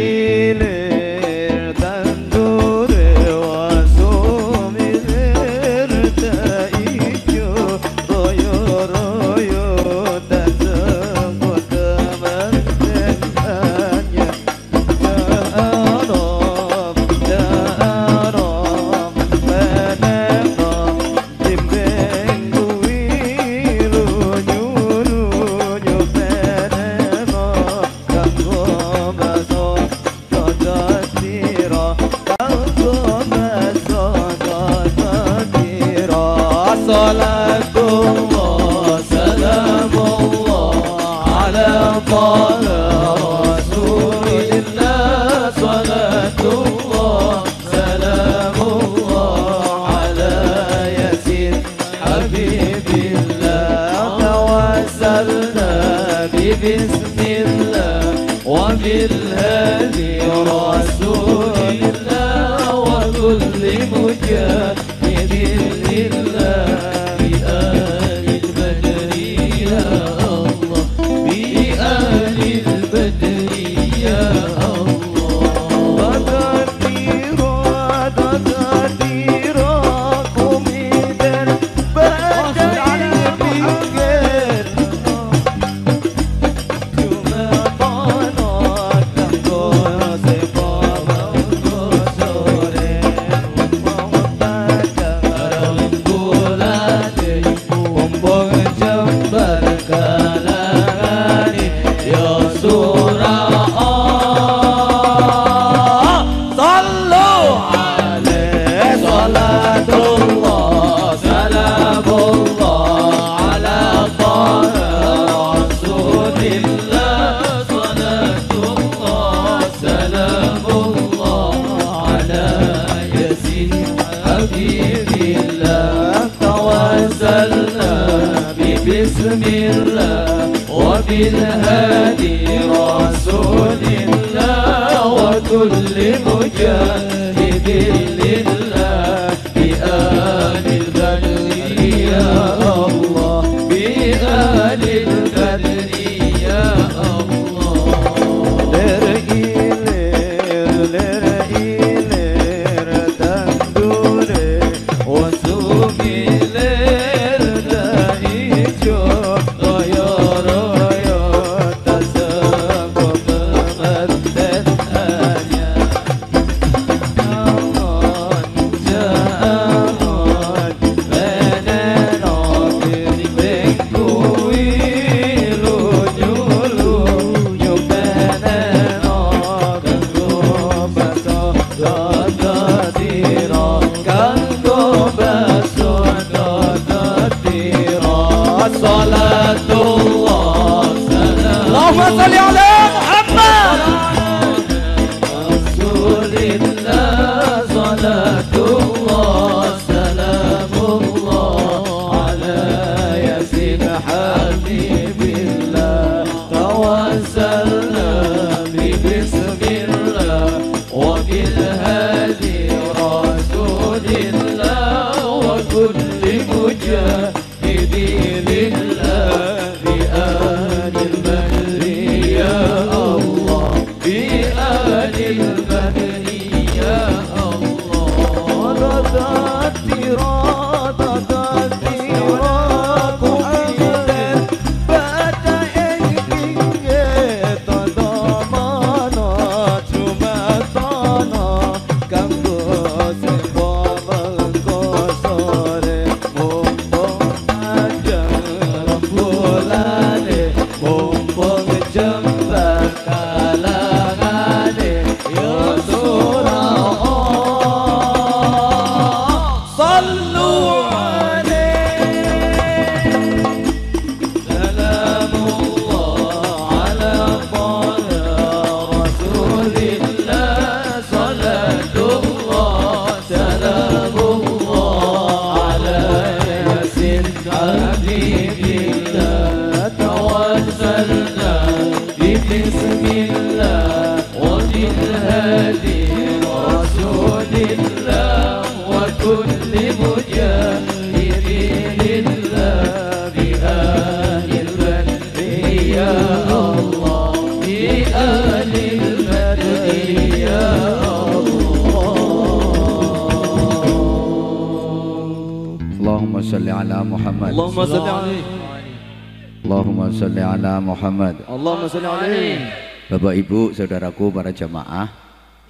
[313.16, 315.08] Bapak Ibu, saudaraku para jamaah,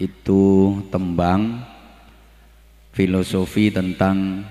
[0.03, 1.62] itu tembang
[2.90, 4.42] filosofi tentang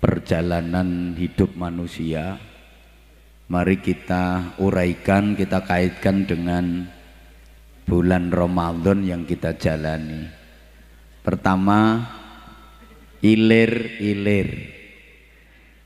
[0.00, 2.40] perjalanan hidup manusia.
[3.52, 6.88] Mari kita uraikan, kita kaitkan dengan
[7.84, 10.24] bulan Ramadan yang kita jalani.
[11.20, 12.00] Pertama,
[13.20, 14.72] ilir-ilir.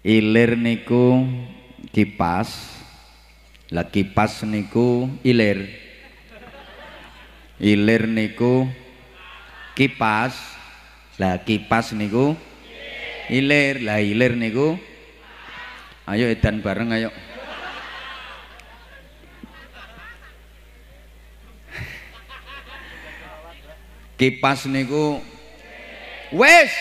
[0.06, 1.26] Ilir niku
[1.90, 2.78] kipas.
[3.74, 5.85] Lah kipas niku ilir
[7.60, 8.68] ilir niku
[9.76, 10.36] kipas.
[11.16, 12.36] Lah kipas niku
[13.32, 14.76] ilir lah ilir niku
[16.04, 17.10] ayo edan bareng ayo.
[24.20, 25.20] Kipas niku
[26.32, 26.72] wes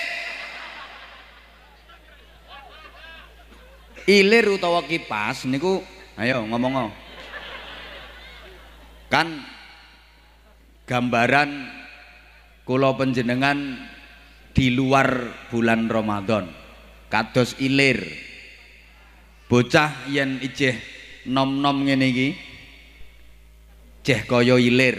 [4.04, 5.80] ilir utawa kipas niku
[6.20, 6.92] ayo ngomong
[9.08, 9.55] kan
[10.86, 11.50] gambaran
[12.62, 13.78] kula panjenengan
[14.54, 16.48] di luar bulan Ramadan.
[17.10, 18.02] Kados ilir.
[19.46, 20.74] Bocah yen ijeh
[21.30, 22.30] nom-nom ngene iki
[24.02, 24.98] jeh kaya ilir.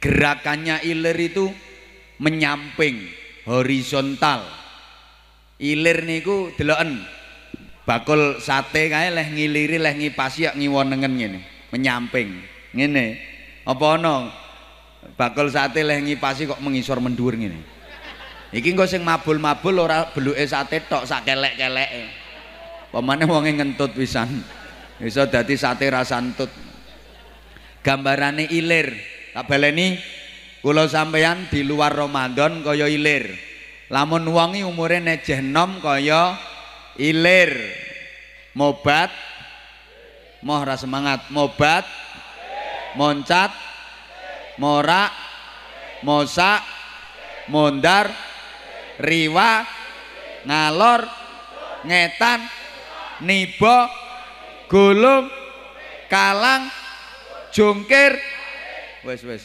[0.00, 1.48] Gerakannya ilir itu
[2.20, 3.00] menyamping
[3.48, 4.44] horizontal.
[5.56, 7.00] Ilir niku deloken
[7.88, 11.40] bakul sate kae leh ngiliri leh ngipasi ngiwonengen ngene
[11.72, 12.28] menyamping.
[12.76, 13.16] Ngene.
[13.66, 14.45] Apa ana
[15.14, 17.62] bakul sate leh ngipasi kok mengisor mendur ngene.
[18.50, 22.26] Iki engko sing mabul-mabul ora beluke sate tok sak kelek-keleke
[22.90, 24.42] pemane wonge ngentut pisan.
[25.02, 26.48] Iso dadi sate rasa entut
[27.84, 28.96] gambarane ilir.
[29.36, 30.00] Tak baleni
[30.64, 33.28] kula sampeyan di luar Ramadan kaya ilir.
[33.92, 36.40] Lamun wongi umure nejeh nom kaya
[36.96, 37.52] ilir.
[38.56, 39.12] Mobat
[40.40, 41.28] moh ora semangat.
[41.28, 41.84] Mobat
[42.96, 43.65] moncat
[44.56, 45.12] morak
[46.04, 46.60] mosak
[47.52, 48.10] mondar
[49.00, 49.64] riwa
[50.46, 51.04] ngalor
[51.86, 52.40] ngetan
[53.22, 53.88] niba
[54.66, 55.30] gulung
[56.10, 56.68] kalang
[57.54, 58.18] jungkir.
[59.06, 59.44] Wis wis.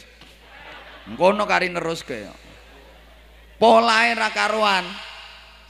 [1.02, 2.34] Ngono kari neruske ya
[3.62, 4.86] polahe ra karuan.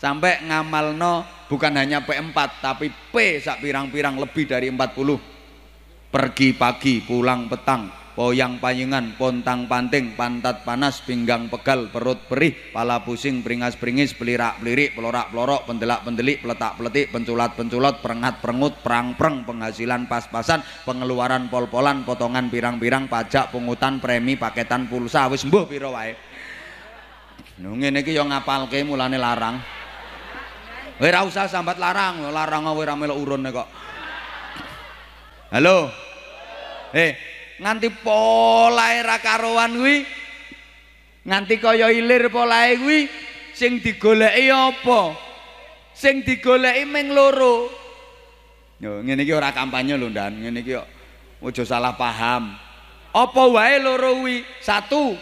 [0.00, 4.90] Sampai ngamalno bukan hanya P4 tapi P sak pirang-pirang lebih dari 40
[6.10, 13.00] pergi pagi pulang petang poyang payungan pontang panting pantat panas pinggang pegal perut perih pala
[13.00, 18.74] pusing peringas peringis pelirak pelirik pelorak pelorok pendelak pendelik peletak peletik penculat penculot perengat perengut
[18.84, 25.64] perang pereng penghasilan pas-pasan pengeluaran pol-polan potongan pirang-pirang pajak pungutan premi paketan pulsa wis mbuh
[25.64, 26.12] pira wae
[27.56, 29.56] ngene iki yo ngapalke mulane larang
[31.02, 33.68] ora usah sambat larang, larang ora melok urune kok.
[35.50, 35.90] Halo.
[36.92, 37.31] Eh,
[37.62, 40.02] nganti polahe ra karuan kuwi
[41.22, 43.06] nganti kaya ilir polahe kuwi
[43.54, 45.14] sing digoleki apa?
[45.94, 47.70] Sing digoleki ming loro.
[48.82, 52.58] Yo ngene iki ora kampanye lho ndan, ngene iki aja salah paham.
[53.14, 54.42] Apa wae loro kuwi?
[54.58, 55.14] Satu,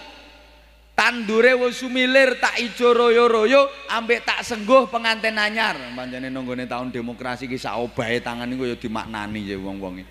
[1.01, 7.49] tandure wis sumilir tak ijo royo-royo ambek tak sengguh penganten anyar pancene nanggone tahun demokrasi
[7.49, 10.05] ki sak obahe tangan iku ya dimaknani ya wong-wong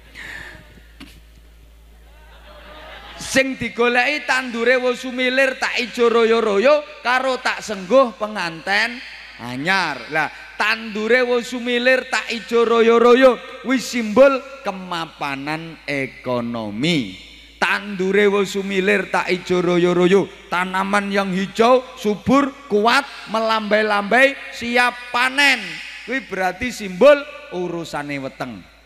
[3.19, 8.97] sing digoleki tandure wis sumilir tak ijo royo-royo karo tak sengguh penganten
[9.43, 10.09] anyar.
[10.09, 17.27] Lah tandure wis sumilir tak ijo royo-royo wis simbol kemapanan ekonomi.
[17.59, 25.59] Tandure wis sumilir tak ijo royo-royo tanaman yang hijau subur kuat melambai-lambai siap panen.
[26.07, 27.21] Kuwi berarti simbol
[27.53, 28.78] urusane weteng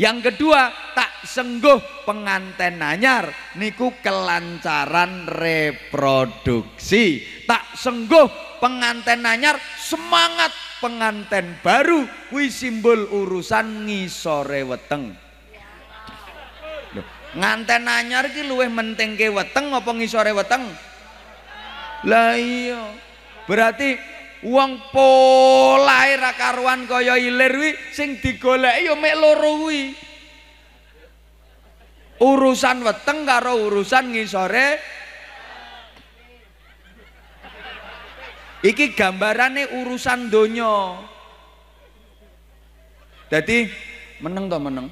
[0.00, 3.28] yang kedua tak sengguh penganten anyar.
[3.60, 7.20] Niku kelancaran reproduksi.
[7.44, 12.08] Tak sengguh penganten anyar semangat penganten baru.
[12.32, 15.12] Kuwi simbol urusan ngisore weteng.
[17.32, 20.68] Nganten anyar iki luwih mentingke weteng apa ngisore weteng?
[22.08, 22.92] Lah iya.
[23.48, 23.96] Berarti
[24.42, 29.94] wong polahe ra karuan kaya ilir kuwi sing digoleki ya mek loro kuwi.
[32.22, 34.78] Urusan weteng karo urusan ngisore.
[38.62, 41.02] Iki gambarane urusan donya.
[43.26, 43.66] Jadi
[44.22, 44.86] meneng to meneng?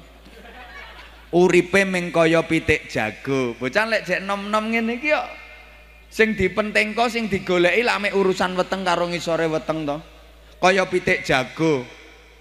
[1.31, 3.55] Uripe ming kaya pitik jago.
[3.55, 5.40] Bocah lek jek nom-nom ngene iki kok
[6.11, 9.97] sing dipentingko sing digoleki lak mek urusan weteng karo ngisore weteng to.
[10.59, 11.87] Kaya pitik jago.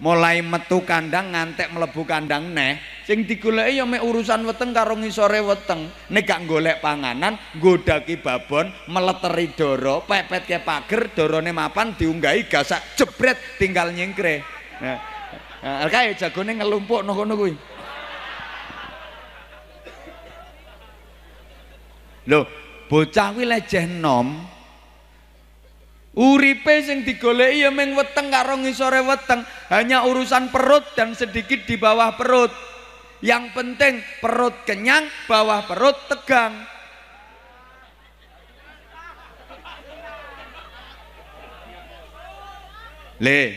[0.01, 5.45] Mulai metu kandang ngantek mlebu kandang neh, sing digoleki ya mek urusan weteng karo ngisore
[5.45, 5.93] weteng.
[6.09, 13.37] Nek gak golek panganan, godaki babon, meleteri doro, pepetke pager, dorone mapan diunggahi gasak jebret
[13.61, 14.41] tinggal nyingkre.
[14.81, 14.97] Nah,
[15.61, 17.53] nah kae jagone ngelumpuk ngono kuwi.
[22.25, 22.49] Loh,
[22.91, 24.35] bocah kuwi leceh nom.
[26.11, 31.79] Uripe sing digoleki ya ming weteng karo ngisore weteng, hanya urusan perut dan sedikit di
[31.79, 32.51] bawah perut.
[33.23, 36.67] Yang penting perut kenyang, bawah perut tegang.
[43.21, 43.55] Le,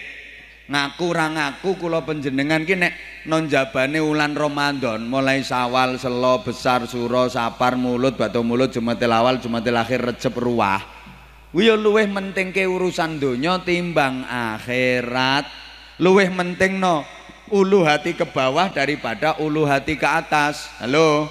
[0.63, 2.93] ngaku ngaku kula panjenengan ki nek
[3.27, 9.75] nonjabane wulan Ramadan mulai Sawal, Selo, Besar, Suro, Sapar, Mulut, Batu Mulut, Jumatil Awal, Jumatil
[9.75, 10.79] Akhir, Recep, Ruah.
[11.53, 15.45] Kuwi ya luwih mentingke urusan donya timbang akhirat.
[16.01, 17.05] Luwih mentingno
[17.53, 20.65] ulu hati ke bawah daripada ulu hati ke atas.
[20.81, 21.29] Halo.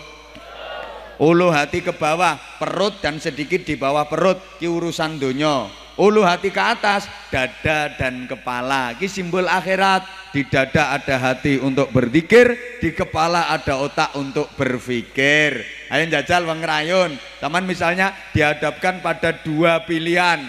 [1.19, 6.51] Ulu hati ke bawah, perut dan sedikit di bawah perut, ki urusan donya ulu hati
[6.51, 8.99] ke atas, dada dan kepala.
[8.99, 10.03] Ini simbol akhirat.
[10.33, 15.61] Di dada ada hati untuk berzikir, di kepala ada otak untuk berpikir.
[15.93, 17.13] Ayo jajal wong rayun.
[17.37, 20.41] Taman misalnya dihadapkan pada dua pilihan.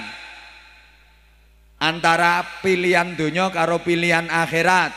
[1.83, 4.95] Antara pilihan dunia karo pilihan akhirat.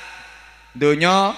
[0.70, 1.34] Dunia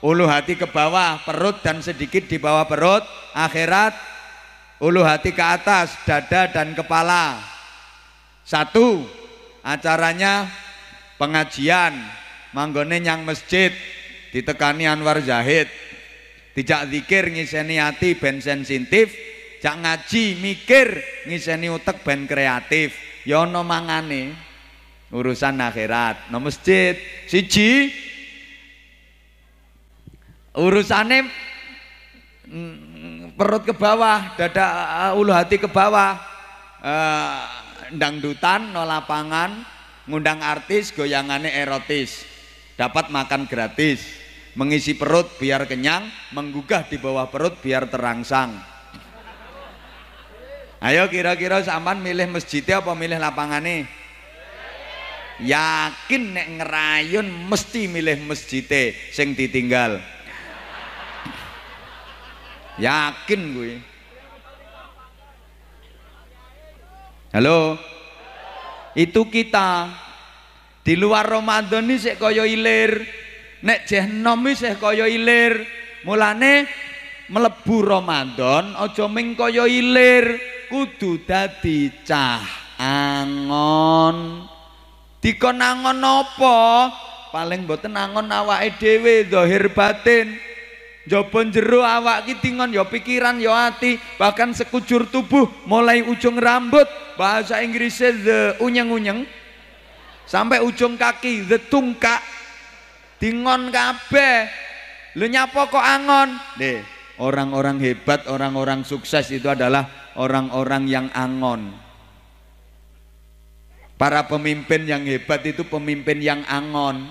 [0.00, 3.04] ulu hati ke bawah, perut dan sedikit di bawah perut.
[3.36, 3.92] Akhirat
[4.80, 7.49] ulu hati ke atas, dada dan kepala.
[8.50, 9.06] Satu,
[9.62, 10.50] acaranya
[11.14, 11.94] pengajian,
[12.50, 13.70] manggone nyang masjid,
[14.34, 15.70] ditekani Anwar Zahid.
[16.50, 19.14] Tidak zikir ngiseni hati ben sensitif,
[19.62, 20.98] cak ngaji mikir
[21.30, 22.98] ngiseni utek ben kreatif.
[23.22, 24.34] Ya ana mangane
[25.14, 26.34] urusan akhirat.
[26.34, 26.98] No masjid
[27.30, 27.94] siji
[30.58, 31.30] urusane
[32.50, 34.66] mm, perut ke bawah, dada
[35.06, 36.18] uh, ulu hati ke bawah.
[36.82, 37.59] Uh,
[37.94, 39.64] dangdutan no lapangan
[40.06, 42.26] ngundang artis goyangannya erotis.
[42.78, 44.22] Dapat makan gratis.
[44.58, 48.58] Mengisi perut biar kenyang menggugah di bawah perut biar terangsang.
[50.82, 54.00] Ayo kira-kira sampan milih masjidnya apa milih lapangannya
[55.40, 60.00] yakin nek ngerayun mesti milih masjidnya sing ditinggal.
[62.80, 63.72] Yakin gue
[67.30, 67.78] Halo.
[68.98, 69.86] Itu kita
[70.82, 73.06] di luar Ramadan ini sik kaya ilir.
[73.62, 75.62] Nek jeh nom sik kaya ilir.
[76.02, 76.66] Mulane
[77.30, 80.42] mlebu Ramadan aja ming kaya ilir,
[80.74, 82.42] kudu dadi cah
[82.82, 84.50] angon.
[85.22, 86.58] Dikon angon apa?
[87.30, 90.49] Paling mboten angon awake dhewe zahir batin.
[91.10, 96.86] Jaba jero awak ki tingon ya pikiran ya hati, bahkan sekujur tubuh mulai ujung rambut,
[97.18, 99.26] bahasa Inggrisnya the unyeng-unyeng
[100.30, 102.22] sampai ujung kaki the tungkak.
[103.18, 104.48] Tingon kabeh.
[105.18, 106.38] Lu nyapa kok angon?
[106.56, 106.80] Deh,
[107.18, 111.74] orang-orang hebat, orang-orang sukses itu adalah orang-orang yang angon.
[114.00, 117.04] Para pemimpin yang hebat itu pemimpin yang angon.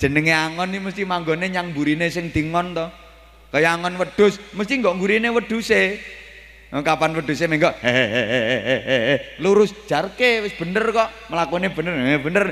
[0.00, 2.90] Jenenge angon ini mesti manggone yang burine sing dingon toh.
[3.48, 5.96] Kaya angon wedhus, mesti nggak gurine wedhuse.
[6.68, 12.44] Nah, kapan wedhuse mengko hehehe lurus jarke wis bener kok mlakune bener bener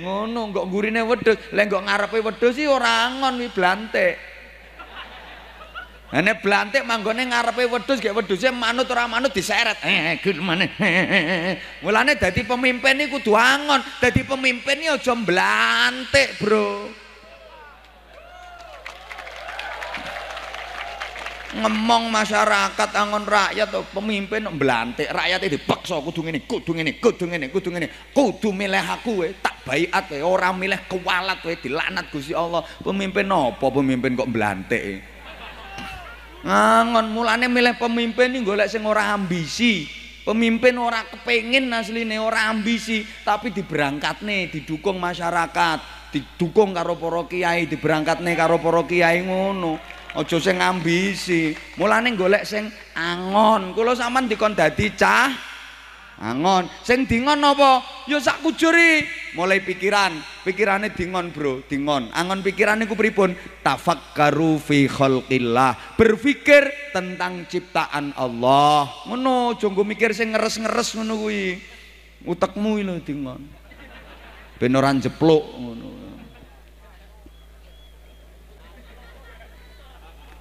[0.00, 4.16] ngono nggak gurine wedhus lek nggak ngarepe wedhus sih ora angon wi blantik
[6.10, 9.78] Nek blantik manggone ngarepe wedhus gek wedhuse manut ora manut diseret.
[10.18, 10.66] Gimana?
[11.86, 13.78] Mulane dadi pemimpin iku kudu angon.
[14.02, 16.90] Dadi pemimpin iki aja blantik, Bro.
[21.50, 27.24] Ngemong masyarakat angon rakyat atau pemimpin belantik rakyat itu dipaksa kudu ngene kudu ngene kudu
[27.26, 27.86] ngene kudu ngene.
[28.14, 32.62] Kudu milih aku we tak baiat we orang milih kewalat we dilanat Gusti Allah.
[32.82, 35.02] Pemimpin apa pemimpin kok belantik
[36.40, 39.84] ngangon mulane milih pemimpin ini golek sing ora ambisi.
[40.20, 45.80] Pemimpin ora kepengin asline ora ambisi tapi diberangkatne didukung masyarakat
[46.12, 49.80] didukung karo para kiai diberangkatne karo para kiai ngono
[50.16, 52.66] aja sing ambisi mulane golek sing
[52.96, 53.70] angon.
[53.74, 55.30] Kula sampean dikon dadi cah
[56.18, 56.66] angon.
[56.82, 57.82] Sing dingon apa?
[58.10, 59.06] Ya sak kujuri.
[59.38, 60.18] Mulai pikiran.
[60.42, 61.62] Pikirane dingon bro.
[61.70, 62.10] Dingon.
[62.10, 63.38] Angon pikiran iku pripun?
[63.62, 65.94] Tafakkaru fi khalqillah.
[65.94, 68.90] Berpikir tentang ciptaan Allah.
[69.06, 71.62] Ngono aja mikir sing ngeres-ngeres ngono kuwi.
[72.26, 73.40] Utekmu lho dingon.
[74.60, 75.99] Ben ora jepluk ngono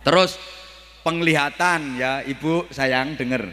[0.09, 0.41] Terus
[1.05, 3.45] penglihatan ya ibu sayang denger.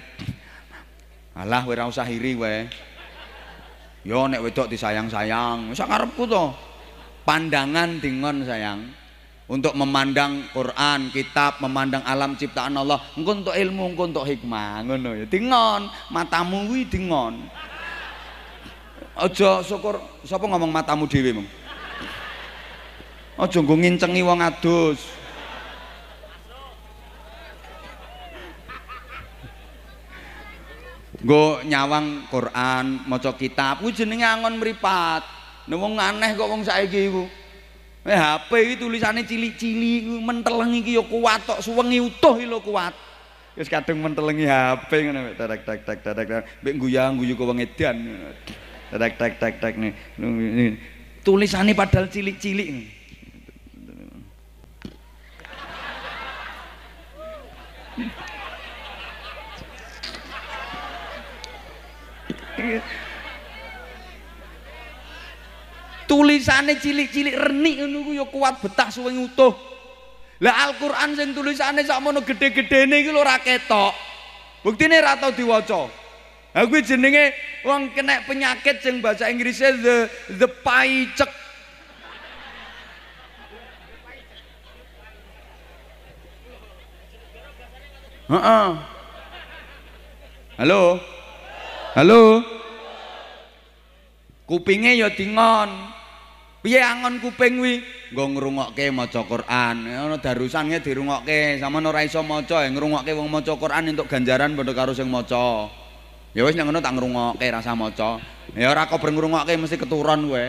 [1.36, 2.64] Alah ora usah iri wae.
[4.08, 6.48] Yo nek wedok disayang-sayang, sak karepku to.
[7.28, 8.88] Pandangan dingon sayang
[9.52, 13.04] untuk memandang Quran, kitab, memandang alam ciptaan Allah.
[13.20, 15.26] Engko untuk ilmu, engko untuk hikmah, ngono ya.
[15.28, 17.36] Dingon, matamu kuwi dingon.
[19.12, 21.48] Aja syukur sapa ngomong matamu dhewe, Mong.
[23.44, 25.25] Aja nggo ngincengi wong adus.
[31.26, 35.26] Nggo nyawang Quran, maca kitab, kuwi jenenge angon mripat.
[35.66, 37.26] Nek wong aneh kok wong saiki iku.
[38.06, 42.94] Eh HP iki tulisane cilik-cilik menteleng iki ya kuat tok suwengi utuh iki lho kuat.
[43.58, 47.96] Wis kadung mentelengi HP ngono tek tek tek tek tek mbek guyang-guyu kok wong edan.
[48.94, 49.98] Tek tek tek tek nih.
[51.26, 52.94] Tulisane padahal cilik-cilik.
[66.06, 69.52] Tulisane cilik-cilik renik ngono ku ya kuat betah suweng utuh.
[70.40, 73.92] Lah Al-Qur'an sing tulisane sakmono gedhe-gedhene iki lho ora ketok.
[74.62, 75.90] Buktine ora tau diwaca.
[76.54, 77.34] Ha kuwi jenenge
[77.92, 79.96] kena penyakit sing bahasa Inggrisnya the
[80.40, 81.28] the paicek.
[88.26, 88.68] Heeh.
[90.58, 90.98] Halo.
[91.96, 92.44] Halo.
[94.44, 95.72] Kupinge ya dingon.
[96.60, 97.80] Piye angon kuping kuwi?
[98.12, 99.88] Nggo ngrungokke maca Quran.
[99.88, 104.92] Ana darusange dirungokke, sampeyan ora iso maca, ngrungokke wong maca Quran entuk ganjaran padha karo
[104.92, 105.72] sing maca.
[106.36, 108.20] Ya wis nek ngono tak ngrungokke rasa maca.
[108.52, 110.44] Ya ora kok ngrungokke mesti keturun kowe.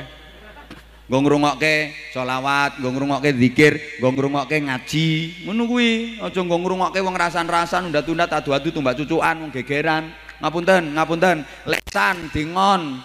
[1.08, 5.08] Nggo ngrungokke selawat, nggo ngrungokke zikir, nggo ngrungokke ngaji.
[5.48, 6.20] Ngono kuwi.
[6.20, 10.27] Aja nggo ngrungokke wong rasan-rasan undat-undat adu-adu tumbak cucukan wong gegeran.
[10.38, 11.38] Ngapunten, ngapunten.
[11.66, 13.02] Lesan dingon.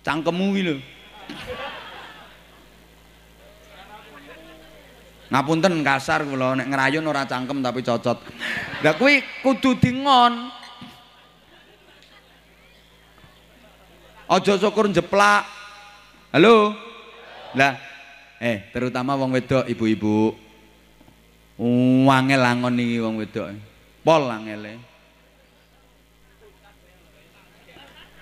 [0.00, 0.76] Cangkemmu kuwi lho.
[5.28, 8.16] Ngapunten kasar kula nek ngrayun ora cangkem tapi cocot.
[8.80, 10.48] Lah kuwi kudu dingon.
[14.28, 15.44] Aja syukur jeplak.
[16.32, 16.72] Halo.
[17.52, 17.76] Lah
[18.40, 20.32] eh terutama wong wedok ibu-ibu.
[22.08, 23.52] Wangel angon iki wong wedok.
[24.00, 24.87] Pol angele.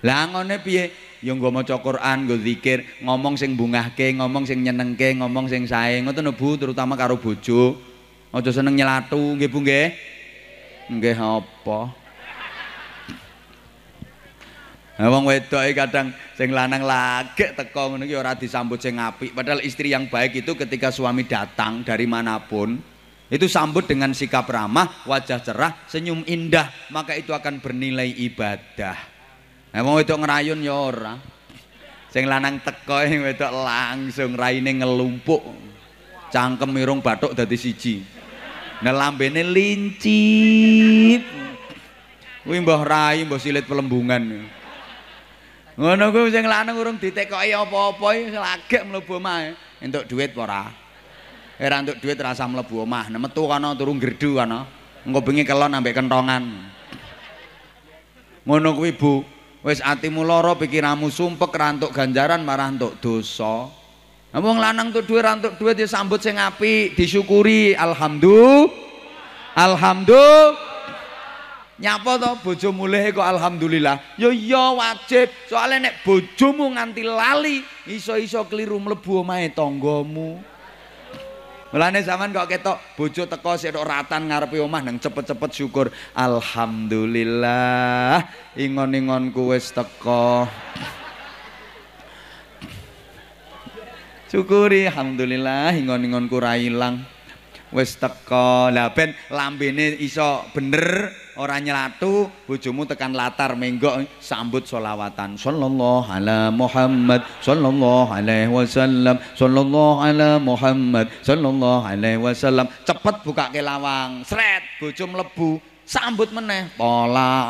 [0.04, 0.92] Lah angone piye?
[1.24, 6.04] Ya nggo maca Quran, nggo zikir, ngomong sing bungahke, ngomong sing nyenengke, ngomong sing sae.
[6.04, 7.80] Ngoten Bu, terutama karo bojo.
[8.36, 9.88] Aja seneng nyelatu, nggih Bu nggih.
[10.92, 11.80] Nggih apa?
[14.96, 16.08] Nah, wong wedok kadang
[16.40, 19.36] sing lanang lagek teko ngono iki ora disambut sing apik.
[19.36, 22.80] Padahal istri yang baik itu ketika suami datang dari mana pun,
[23.28, 29.15] itu sambut dengan sikap ramah, wajah cerah, senyum indah, maka itu akan bernilai ibadah.
[29.76, 31.20] Nah, wong wedok ngerayun ya ora.
[32.08, 35.44] Sing lanang teko sing wedok langsung raine ngelumpuk.
[36.32, 38.00] Cangkem mirung bathuk dadi siji.
[38.80, 41.20] Nah lambene lincip.
[42.40, 44.48] Kuwi mbah rai, mbah silit pelembungan.
[45.76, 49.52] Ngono kuwi sing lanang urung ditekoki apa-apa iki lagek mlebu omah.
[49.84, 50.62] Entuk dhuwit apa ora?
[51.60, 53.12] Ora entuk dhuwit rasa mlebu omah.
[53.12, 54.64] Nek metu kana turu gerdu kana.
[55.04, 56.64] Engko bengi kelon ambek kentongan.
[58.48, 59.35] Ngono kuwi Bu.
[59.66, 63.66] Wis atimu lara, pikiranmu sumpek, rantuk ganjaran marah entuk dosa.
[64.30, 67.74] Wong lanang tuh duwe rantuk duwe disambut sing apik, disyukuri.
[67.74, 68.70] Alhamdulillah.
[69.58, 70.66] Alhamdulillah.
[71.76, 74.00] Nyapa to bojo mulih kok alhamdulillah.
[74.16, 75.28] Ya iya wajib.
[75.50, 77.60] Soalnya nek bojomu nganti lali,
[77.90, 80.40] iso-iso keliru mlebu omahe tanggamu.
[81.74, 85.90] Mulane zaman kok ketok bojo teko sik ratan ngarepe omah nang cepet-cepet syukur.
[86.14, 88.22] Alhamdulillah
[88.54, 90.46] ingon-ingonku wis teko.
[94.30, 97.02] Syukuri alhamdulillah ingon-ingonku ra ilang.
[97.74, 98.70] Wis teko.
[98.70, 106.48] Lah ben lambene iso bener ora nyelatu bojomu tekan latar menggok sambut solawatan sallallahu ala
[106.48, 109.16] Muhammad sallallahu alaihi wasallam.
[109.36, 112.66] Sallallahu ala Muhammad sallallahu alaihi wasallam.
[112.82, 114.24] Cepet buka ke lawang.
[114.24, 115.50] Sret bojo mlebu.
[115.86, 116.74] Sambut meneh.
[116.74, 117.46] Pola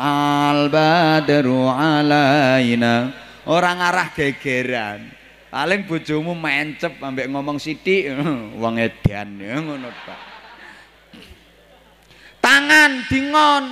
[0.51, 3.09] al badru alaina.
[3.49, 5.09] Orang arah gegeran.
[5.47, 8.11] Paling bojomu mencep ambek ngomong sithik.
[8.61, 10.36] Wong edan ngono Pak
[12.47, 13.63] tangan dingon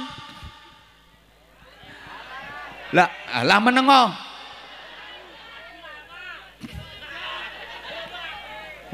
[2.92, 3.08] lah
[3.48, 4.04] lah menengo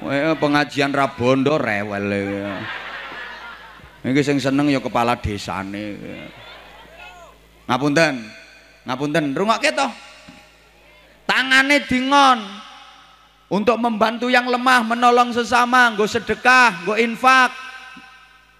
[0.01, 2.57] Wah, pengajian Rabondo rewel ya.
[4.01, 5.93] Iki sing seneng ya kepala desane.
[7.69, 8.17] Ngapunten.
[8.81, 9.85] Ngapunten, rungokke to.
[11.29, 12.41] Tangane dingon
[13.53, 17.53] untuk membantu yang lemah, menolong sesama, nggo sedekah, nggo infak,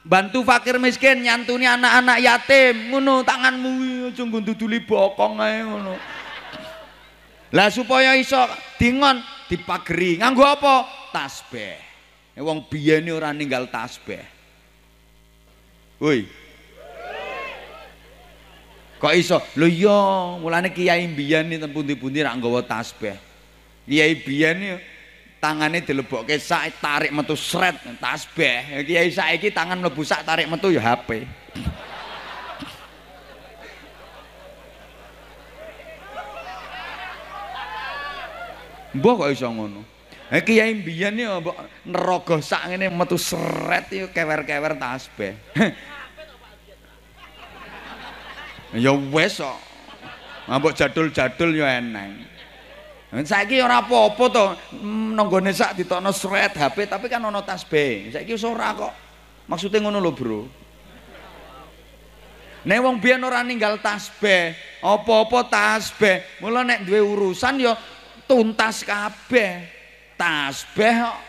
[0.02, 2.76] bantu fakir miskin nyantuni anak-anak yatim.
[2.94, 3.72] Ngono tanganmu
[4.10, 5.94] aja ngunduduli bokong ae ngono.
[7.52, 8.40] Lah supaya iso
[8.80, 9.20] dingon
[9.52, 10.20] dipageri.
[10.20, 10.88] Nganggo apa?
[11.12, 11.76] Tasbih.
[12.40, 14.24] Wong biyen ora ninggal tasbih.
[16.00, 16.26] Woi.
[18.98, 19.38] Kok iso?
[19.60, 20.00] Lho iya.
[20.40, 23.20] Mulane kiai biyen ten pundi-pundi ra nggawa tasbih.
[23.86, 24.80] Kiai biyen
[25.42, 28.86] tangane dilebokke sak tarik metu sret tasbih.
[28.86, 31.26] Kiai saiki tangan mlebu sak tarik metu ya HP.
[38.92, 39.82] Mbah kok iso ngono.
[40.32, 41.58] Eh kiai mbiyen ya mbok
[41.90, 45.34] nerogo sak ngene metu sret ya kewer-kewer tasbih.
[48.86, 49.60] ya wis kok.
[50.46, 52.31] Mbok jadul-jadul ya eneng.
[53.12, 54.46] Saiki ora apa-apa to
[55.12, 58.16] nanggone sak ditokno sret HP tapi kan ana tasbih.
[58.16, 58.94] Saiki wis ora kok.
[59.52, 60.42] Maksudnya ngono lho, Bro.
[62.64, 66.24] Nek wong biyen ora ninggal tasbih, apa-apa tasbih.
[66.40, 67.76] Mula nek duwe urusan ya
[68.32, 69.68] tuntas kabeh
[70.16, 71.20] tasbih kok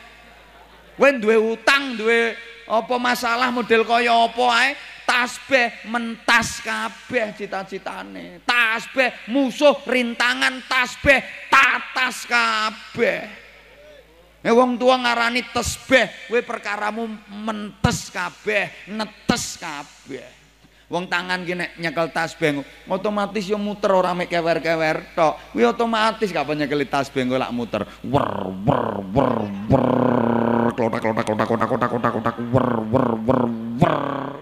[1.03, 2.39] kowe duwe utang duwe
[2.69, 4.71] apa masalah model kaya apa ae
[5.13, 11.21] tasbih mentas kabeh cita-citane tasbih musuh rintangan tasbih
[11.53, 13.45] tatas kabeh
[14.43, 17.07] Eh wong tua ngarani tasbih, kowe perkaramu
[17.47, 20.27] mentes kabeh, netes kabeh.
[20.91, 22.59] Wong tangan nek nyekel tasbih
[22.91, 25.55] otomatis yo muter ora mek kewer-kewer tok.
[25.55, 27.87] Kuwi otomatis kapan nyekel tasbih engko lak muter.
[28.03, 29.37] Wer wer wer
[29.71, 33.43] wer klotak klotak klotak klotak klotak klotak wer wer wer
[33.79, 34.42] wer.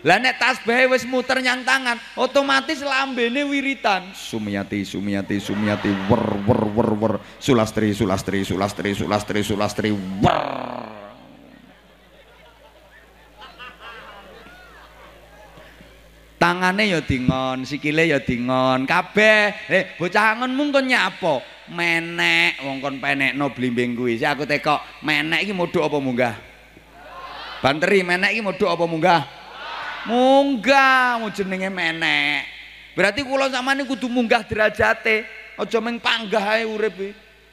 [0.00, 4.16] Lah nek tasbih wis muter nyang tangan, otomatis lambene wiritan.
[4.16, 9.90] Sumiyati sumiyati sumiyati wer wer wer wer sulastri sulastri sulastri sulastri sulastri
[10.24, 11.00] wer.
[16.40, 19.68] tangane ya dingon, sikile ya dingon, kabeh.
[19.68, 21.44] Eh, bocah angonmu kon nyapa?
[21.68, 24.16] Menek wong kon penekno blimbing kuwi.
[24.16, 26.34] Sik aku tekok, menek iki modho apa munggah?
[27.60, 29.39] Banteri menek iki modho apa munggah?
[30.08, 32.48] Munggah, mau jenenge menek.
[32.96, 35.24] Berarti kula sampeyan kudu munggah derajate,
[35.56, 36.96] aja mung panggah ae urip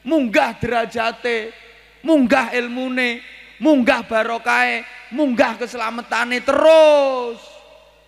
[0.08, 1.52] Munggah derajate,
[2.00, 3.20] munggah ilmune,
[3.60, 7.38] munggah barokahe, munggah keselamatane terus.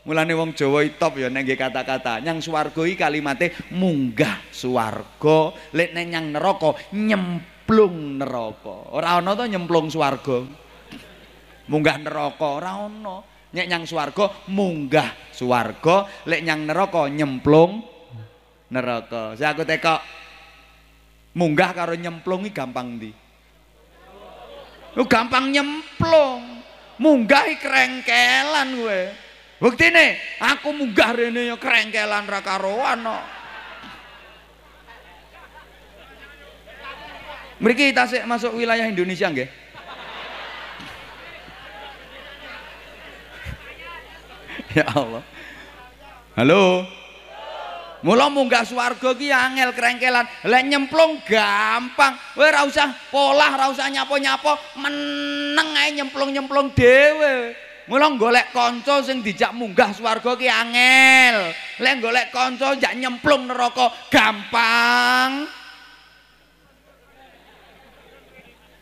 [0.00, 2.24] Mulane wong Jawa top ya nek kata-kata.
[2.24, 8.96] Nyang swarga iki kalimate munggah swarga, lek nek nyang neraka nyemplung neraka.
[8.96, 10.48] Ora ana to nyemplung swarga.
[11.68, 13.16] Munggah neraka ora ana.
[13.50, 17.82] Nek nyang swarga munggah swarga, lek nyang neraka nyemplung
[18.70, 19.34] neraka.
[19.34, 19.66] Saya aku
[21.34, 23.10] munggah karo nyemplung iki gampang ndi?
[24.98, 26.62] Oh, gampang nyemplung.
[27.00, 29.02] Munggah krengkelan kowe.
[29.60, 33.18] Buktine aku munggah rene yo krengkelan ra karoan no.
[37.60, 39.59] Mriki tasik masuk wilayah Indonesia nggih.
[44.78, 45.22] ya Allah.
[46.38, 46.86] Halo.
[48.00, 50.24] Mula munggah swarga ki angel krengkelan.
[50.48, 52.16] Lek nyemplung gampang.
[52.32, 57.52] Kowe ora usah polah, ora usah nyapo-nyapo, meneng ae nyemplung-nyemplung dhewe.
[57.90, 61.52] Mula golek kanca sing dijak munggah swarga ki angel.
[61.82, 65.44] Lek golek kanca jak nyemplung neraka gampang.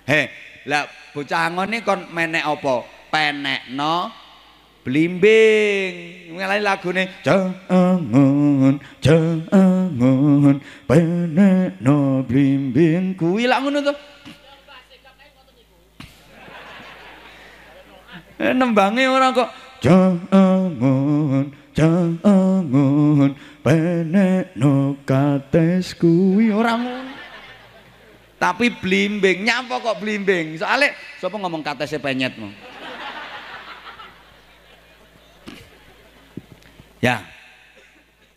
[0.07, 0.31] He,
[0.65, 2.87] lah bocah ngene kon menek apa?
[3.09, 4.28] Penekno
[4.87, 5.93] blimbing.
[6.39, 7.05] Ngelani lagune?
[7.27, 10.57] Jangan jangan
[10.87, 13.19] penekno blimbing.
[13.19, 13.95] Kuwi lak ngono to.
[18.39, 19.51] Eh, nembange ora kok.
[19.83, 23.31] Jangan jangan
[23.67, 25.99] penekno kates.
[25.99, 27.11] Kuwi ora ngono.
[28.39, 29.43] Tapi blimbing.
[29.43, 30.55] Nyapa kok blimbing?
[30.55, 32.78] Soalnya siapa ngomong katesnya penyetmu
[37.03, 37.23] ya.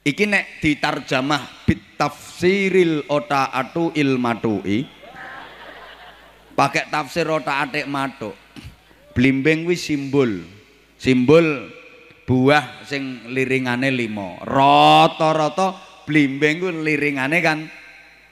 [0.01, 4.89] Iki nek ditarjamah bitafsiril otaatu ilmatui
[6.57, 7.85] pakai tafsir ota atik
[9.13, 10.31] blimbing kuwi simbol
[10.97, 11.69] simbol
[12.25, 14.41] buah sing liringane lima.
[14.41, 15.77] Rata-rata
[16.09, 17.69] blimbing ku liringane kan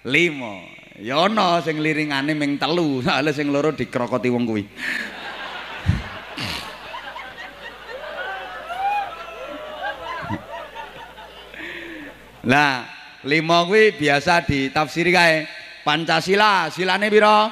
[0.09, 0.65] lima.
[0.97, 4.63] Ya ana sing liringane ming telu soalnya sing loro dikrokoti wong kuwi
[12.47, 12.87] Lah,
[13.27, 15.47] lima kuwi biasa ditafsiri kae.
[15.83, 17.51] Pancasila, silane pira?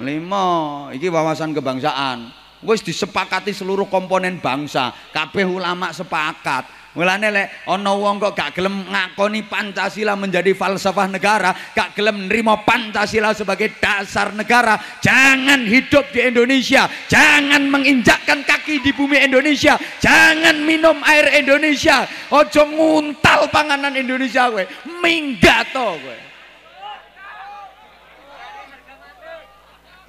[0.00, 0.88] lima.
[0.92, 8.20] Iki wawasan kebangsaan wis disepakati seluruh komponen bangsa kabeh ulama sepakat Mulane lek ana wong
[8.20, 14.76] kok gak gelem ngakoni Pancasila menjadi falsafah negara, gak gelem nerima Pancasila sebagai dasar negara,
[15.00, 22.60] jangan hidup di Indonesia, jangan menginjakkan kaki di bumi Indonesia, jangan minum air Indonesia, ojo
[22.60, 24.64] nguntal panganan Indonesia kowe,
[25.00, 26.16] minggat to kowe.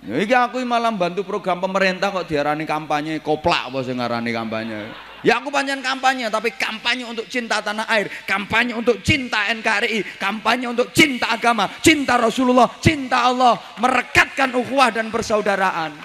[0.03, 4.91] Ya iki aku malah bantu program pemerintah kok diarani kampanye koplak sing ngarani kampanye.
[5.23, 10.67] Ya aku pancen kampanye tapi kampanye untuk cinta tanah air, kampanye untuk cinta NKRI, kampanye
[10.67, 15.95] untuk cinta agama, cinta Rasulullah, cinta Allah, merekatkan ukhuwah dan persaudaraan.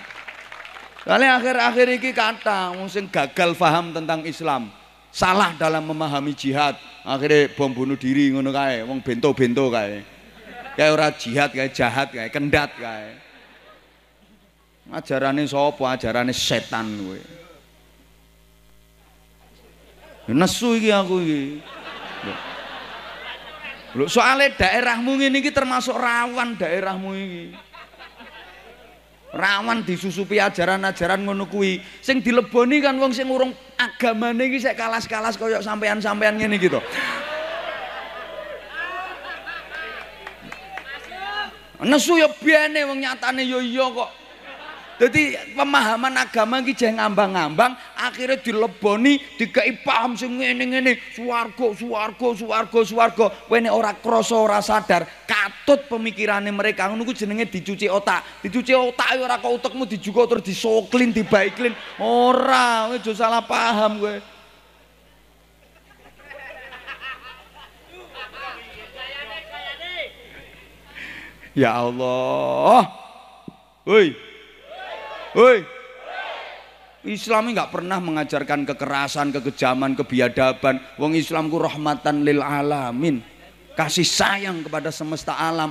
[1.03, 4.71] Kali akhir-akhir ini kata wong sing gagal paham tentang Islam,
[5.11, 10.07] salah dalam memahami jihad, akhirnya bom bunuh diri ngono kae, wong bento-bento kae.
[10.79, 13.28] Kayak ora jihad kayak jahat kayak kendat kae.
[14.89, 15.85] Ajarane sapa?
[15.93, 17.21] Ajarane setan kowe.
[20.29, 21.43] Ya Nesu iki aku iki.
[23.97, 27.45] Lho soalnya daerahmu ngene iki termasuk rawan daerahmu iki.
[29.29, 31.81] Rawan disusupi ajaran-ajaran ngono kuwi.
[32.01, 36.81] Sing dileboni kan wong sing urung agamane iki sik kalas-kalas koyo sampean-sampean ngene gitu.
[41.85, 44.18] Nesu ya biane wong nyatane ya iya kok.
[44.99, 52.81] Jadi pemahaman agama iki jeh ngambang-ngambang, akhirnya dileboni, dikai paham sing ngene-ngene, swarga, swarga, swarga,
[52.83, 53.27] swarga.
[53.47, 58.43] Kowe nek ora krasa ora sadar, katut pemikirannya mereka ku jenenge dicuci otak.
[58.43, 61.79] Dicuci otak ya ora kok utekmu dijugo terus disoklin, dibaiklin.
[62.03, 64.19] Ora, aja salah paham kowe.
[71.55, 72.83] Ya Allah.
[73.87, 74.28] Woi.
[75.39, 75.63] Woi.
[77.07, 80.83] Islam nggak pernah mengajarkan kekerasan, kekejaman, kebiadaban.
[80.99, 83.23] Wong Islamku rahmatan lil alamin.
[83.79, 85.71] Kasih sayang kepada semesta alam.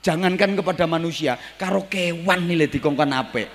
[0.00, 3.48] Jangankan kepada manusia, karo kewan nilai dikongkon apik.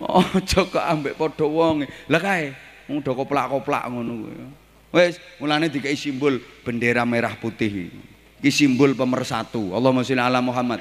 [0.00, 1.86] Oh, kok ambek padha wong.
[2.10, 2.56] Lah kae,
[2.88, 4.34] do koplak-koplak ngono kuwi.
[4.90, 7.94] Wis, mulane dikai simbol bendera merah putih.
[8.40, 9.76] Iki simbol pemersatu.
[9.76, 10.80] Allahumma sholli ala Muhammad.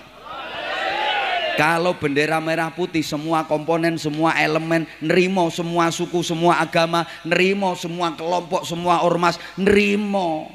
[1.59, 8.15] Kalau bendera merah putih semua komponen, semua elemen nerimo, semua suku, semua agama nerimo, semua
[8.15, 10.47] kelompok, semua ormas nerimo.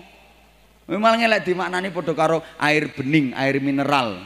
[0.89, 4.25] Memang ngelak dimaknani padha karo air bening, air mineral.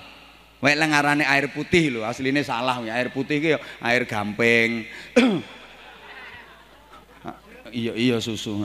[0.62, 2.94] Wae ngarane air putih lho, aslinya salah ya.
[2.94, 4.86] Air putih ki ya air gamping.
[7.74, 8.62] iya iya susu.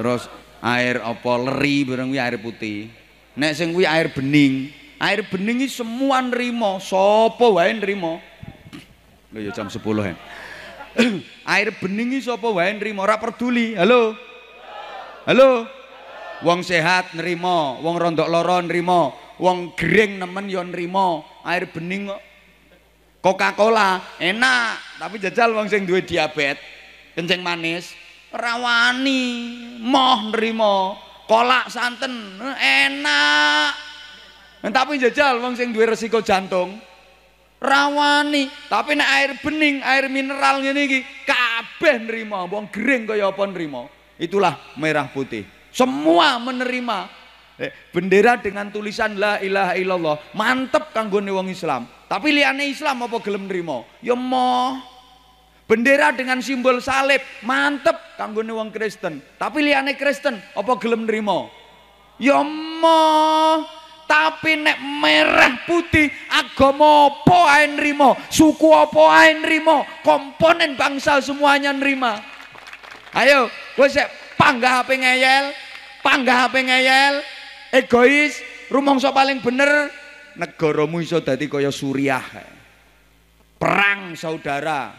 [0.00, 0.32] Terus
[0.64, 2.88] air apa leri bareng kuwi air putih.
[3.36, 8.24] Nek sing kuwi air bening, air bening iki semua nrimo, sapa wae nrimo.
[9.34, 10.16] Lho ya jam 10 ya.
[11.58, 13.76] air bening iki sapa wae nrimo, ora peduli.
[13.76, 14.16] Halo.
[15.28, 15.68] Halo.
[16.44, 21.24] Wong sehat nrimo, wong rondok loro nrimo, wong gering nemen ya nrimo.
[21.44, 22.22] Air bening kok.
[23.24, 26.60] Coca-Cola enak, tapi jajal wong sing duwe diabetes,
[27.16, 27.96] kencing manis,
[28.34, 29.22] rawani
[29.78, 30.98] moh nerima
[31.30, 33.72] kolak santen enak.
[34.64, 36.80] Tapi jajal wong sing duwe resiko jantung.
[37.64, 43.40] Rawani tapi nek air bening air mineral ngene iki kabeh nerima wong gering kaya apa
[43.48, 43.88] nerima
[44.20, 45.46] itulah merah putih.
[45.72, 47.22] Semua menerima.
[47.54, 51.86] Eh, bendera dengan tulisan la ilaha illallah mantep kanggone wong Islam.
[52.10, 54.93] Tapi liane Islam apa gelem nerima ya moh
[55.64, 59.24] Bendera dengan simbol salib, mantep kanggone wong Kristen.
[59.40, 61.48] Tapi liyane Kristen, apa gelem nrimo?
[62.20, 63.64] Ya moh.
[64.04, 71.72] Tapi nek merah putih agama apa ae nrimo, suku apa ae nrimo, komponen bangsa semuanya
[71.72, 72.20] nrima.
[73.16, 75.56] Ayo, kowe sik panggah HP ngeyel,
[76.04, 77.14] panggah HP ngeyel,
[77.72, 79.88] egois, rumangsa paling bener
[80.36, 82.22] negaramu iso dadi kaya Suriah.
[83.56, 84.92] Perang saudara,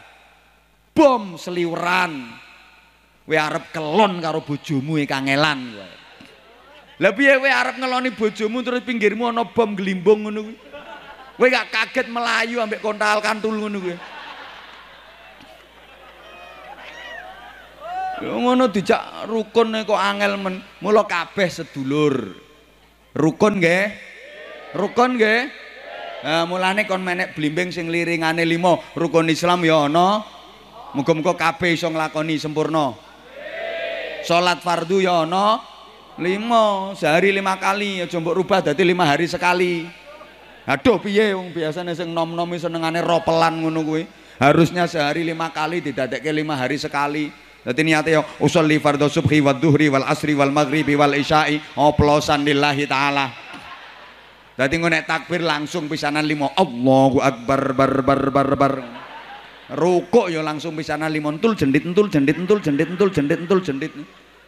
[0.95, 2.31] bom seliweran
[3.27, 5.89] kowe arep kelon karo bojomu kangelan kowe.
[7.03, 10.55] Lah piye kowe arep ngeloni bojomu terus pinggirmu ana bom glimbung ngono kuwi?
[11.35, 13.95] Kowe gak kaget melayu ambek kontal kantul ngono kuwi?
[18.23, 22.15] Ngono dijak rukun kok angel men mula kabeh sedulur.
[23.11, 23.83] Rukun nggih?
[24.79, 25.41] Rukun nggih?
[26.25, 30.34] Nah, mulane kon menek blimbing sing liringane limo rukun Islam ya ana
[30.95, 32.95] Muga-muga kabeh iso nglakoni sempurna.
[34.23, 35.59] Salat fardu ya ana
[36.15, 39.85] lima, sehari lima kali, aja mbok rubah dadi lima hari sekali.
[40.65, 44.07] Aduh piye wong biasane sing nom-nom senengane ropelan ngono kuwi.
[44.39, 47.29] Harusnya sehari lima kali didadekke lima hari sekali.
[47.61, 52.47] Dadi niate yo usolli fardhu subhi wad duhri wal asri wal maghribi wal isya'i oplosan
[52.47, 53.29] lillahi taala.
[54.55, 58.73] Dadi ngono takbir langsung pisanan lima Allahu akbar bar bar bar bar.
[59.65, 63.91] Rukuk ya langsung pisanan lima entul jendit entul jendit entul jendit entul jendit entul jendit.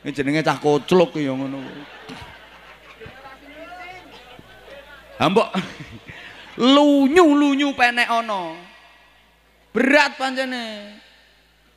[0.06, 1.58] Ini jenenge cah koclok ya ngono.
[5.18, 5.50] Hambok
[6.62, 8.54] lunyu-lunyu penek ana.
[9.74, 10.94] Berat pancene.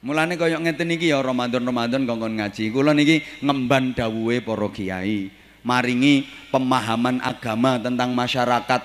[0.04, 2.72] Mulane kaya ngeten iki ya Ramadan-Ramadan kongkon ngaji.
[2.72, 5.28] Kula niki ngemban dawuhe para kiai,
[5.60, 8.80] maringi pemahaman agama tentang masyarakat,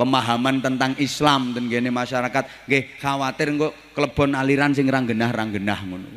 [0.00, 2.64] pemahaman tentang Islam dan gini masyarakat.
[2.64, 6.08] Nggih, khawatir engko klebon aliran sing ranggenah-ranggenah ngono.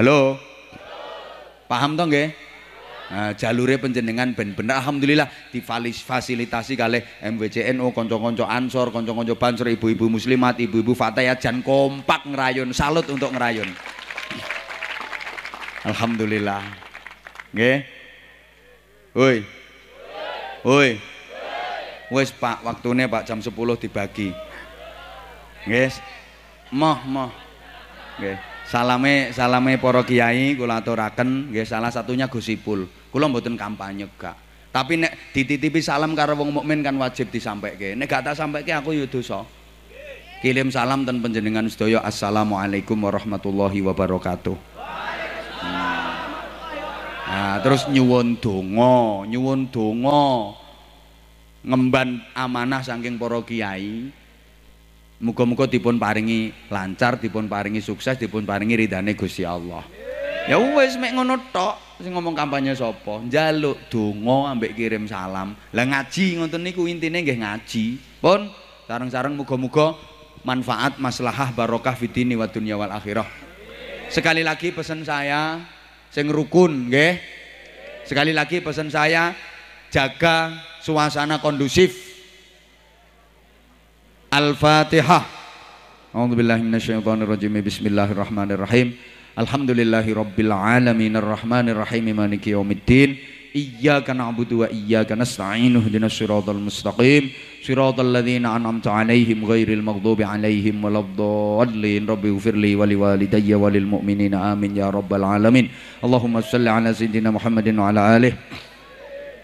[0.00, 0.40] Halo.
[1.68, 2.32] Paham toh nggih?
[3.12, 10.56] Nah, jalure penjenengan ben bener alhamdulillah difasilitasi kalih MWCNU kanca-kanca Ansor, kanca-kanca Bansur, ibu-ibu muslimat,
[10.56, 12.72] ibu-ibu fatayat jan kompak ngerayun.
[12.72, 13.68] Salut untuk ngerayun.
[15.84, 16.64] Alhamdulillah.
[17.52, 17.84] Nggih.
[19.12, 19.44] Woi.
[20.64, 21.11] Woi.
[22.12, 23.48] Wis Pak, waktune Pak jam 10
[23.80, 24.36] dibagi.
[25.64, 25.96] Nggih.
[26.76, 27.32] Moh, moh.
[28.20, 28.36] Nggih.
[28.68, 32.84] Salame salame para kiai kula aturaken nggih salah satunya Gus Ipul.
[33.08, 34.36] Kula mboten kampanye gak.
[34.72, 37.96] Tapi nek dititipi salam karo wong mukmin kan wajib disampaike.
[37.96, 39.44] Nek gak tak sampaike aku ya dosa.
[40.44, 42.04] Kirim salam dan panjenengan sedaya.
[42.04, 44.56] Assalamualaikum warahmatullahi wabarakatuh.
[44.56, 46.02] Hmm.
[47.32, 50.61] Nah, terus nyuwun donga, nyuwun donga.
[51.62, 54.10] Ngemban amanah saking para kiai.
[55.22, 59.86] Muga-muga dipun paringi lancar, dipun paringi sukses, dipun paringi ridane Gusti Allah.
[60.50, 62.02] Ya wis mek ngono tok.
[62.02, 63.22] Sing ngomong kampanye sapa?
[63.22, 65.54] Njaluk donga ambek kirim salam.
[65.70, 68.18] Lah ngaji ngoten niku intine nggih ngaji.
[68.18, 68.50] Pun
[68.90, 69.94] sareng-sareng muga-muga
[70.42, 73.26] manfaat maslahah barokah fitini wa dunya wal akhirah.
[74.10, 75.62] Sekali lagi pesan saya
[76.10, 77.22] sing rukun nggih.
[78.02, 79.30] Sekali lagi pesan saya
[79.94, 81.94] jaga suasana kondusif.
[84.34, 85.22] Al-Fatihah.
[86.10, 87.62] A'udzubillahi minasyaitonirrajim.
[87.62, 88.98] Bismillahirrahmanirrahim.
[89.38, 91.14] Alhamdulillahi rabbil alamin.
[91.14, 93.16] Arrahmanir rahim maliki yaumiddin.
[93.52, 95.76] Iyyaka na'budu wa iyyaka nasta'in.
[95.78, 97.30] Ihdinas siratal mustaqim.
[97.62, 102.08] Siratal ladzina an'amta 'alaihim ghairil maghdubi 'alaihim waladdallin.
[102.08, 104.50] Rabbi ighfirli wa liwalidayya wa lil mu'minina.
[104.50, 105.70] Amin ya rabbal alamin.
[106.02, 108.71] Allahumma shalli 'ala sayyidina Muhammadin wa 'ala alihi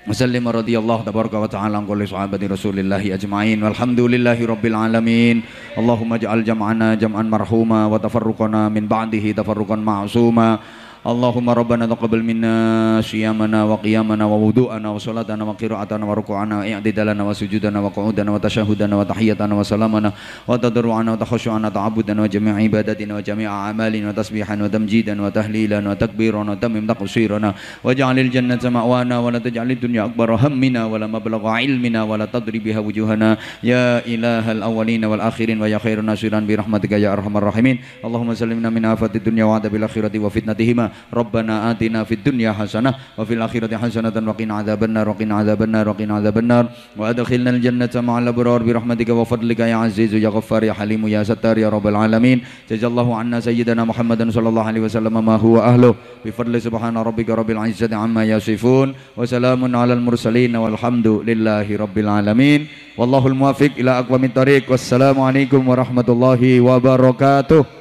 [0.08, 5.36] وسلم رضي الله تبارك وتعالى عن كل صحابة رسول الله أجمعين والحمد لله رب العالمين
[5.80, 10.60] اللهم اجعل جمعنا جمعا مرحوما وتفرقنا من بعده تفرقا معصوما
[11.07, 12.55] اللهم ربنا تقبل منا
[13.07, 20.13] صيامنا وقيامنا ووضوءنا وصلاتنا وقراءتنا وركوعنا واعتدالنا وسجودنا وقعودنا وتشهدنا وتحيتنا وسلامنا
[20.49, 27.55] وتضرعنا وتخشعنا تعبدنا وجميع عباداتنا وجميع أعمالنا وتسبيحا وتمجيدا وتهليلا وتكبيرا وتمم تقصيرنا
[27.85, 33.37] واجعل الجنة مأوانا ولا تجعل الدنيا أكبر همنا ولا مبلغ علمنا ولا تضرب بها وجوهنا
[33.63, 39.17] يا إله الأولين والآخرين ويا خير الناصرين برحمتك يا أرحم الراحمين اللهم سلمنا من آفات
[39.17, 44.61] الدنيا وعذاب الآخرة وفتنتهما Rabbana atina fid dunya hasanah wa fil akhirati hasanatan wa qina
[44.61, 46.65] adzabannar wa qina adzabannar wa qina adzabannar.
[46.97, 51.09] Wa adkhilna al jannata ma'al abrar bi rahmatika wa fadlika ya azizu ya ya halim
[51.09, 52.43] ya ya rabbal alamin.
[52.69, 55.95] Jazakallahu anna sayyidina Muhammadan sallallahu alaihi wasallam ma huwa ahlu
[56.25, 58.95] bi fadli subhana rabbika rabbil amma yasifun.
[59.17, 62.69] Wa salamun alal mursalin walhamdulillahi rabbil alamin.
[62.99, 64.67] Wallahul muwaffiq ila aqwamit tariq.
[64.67, 67.78] Wassalamu warahmatullahi wabarakatuh.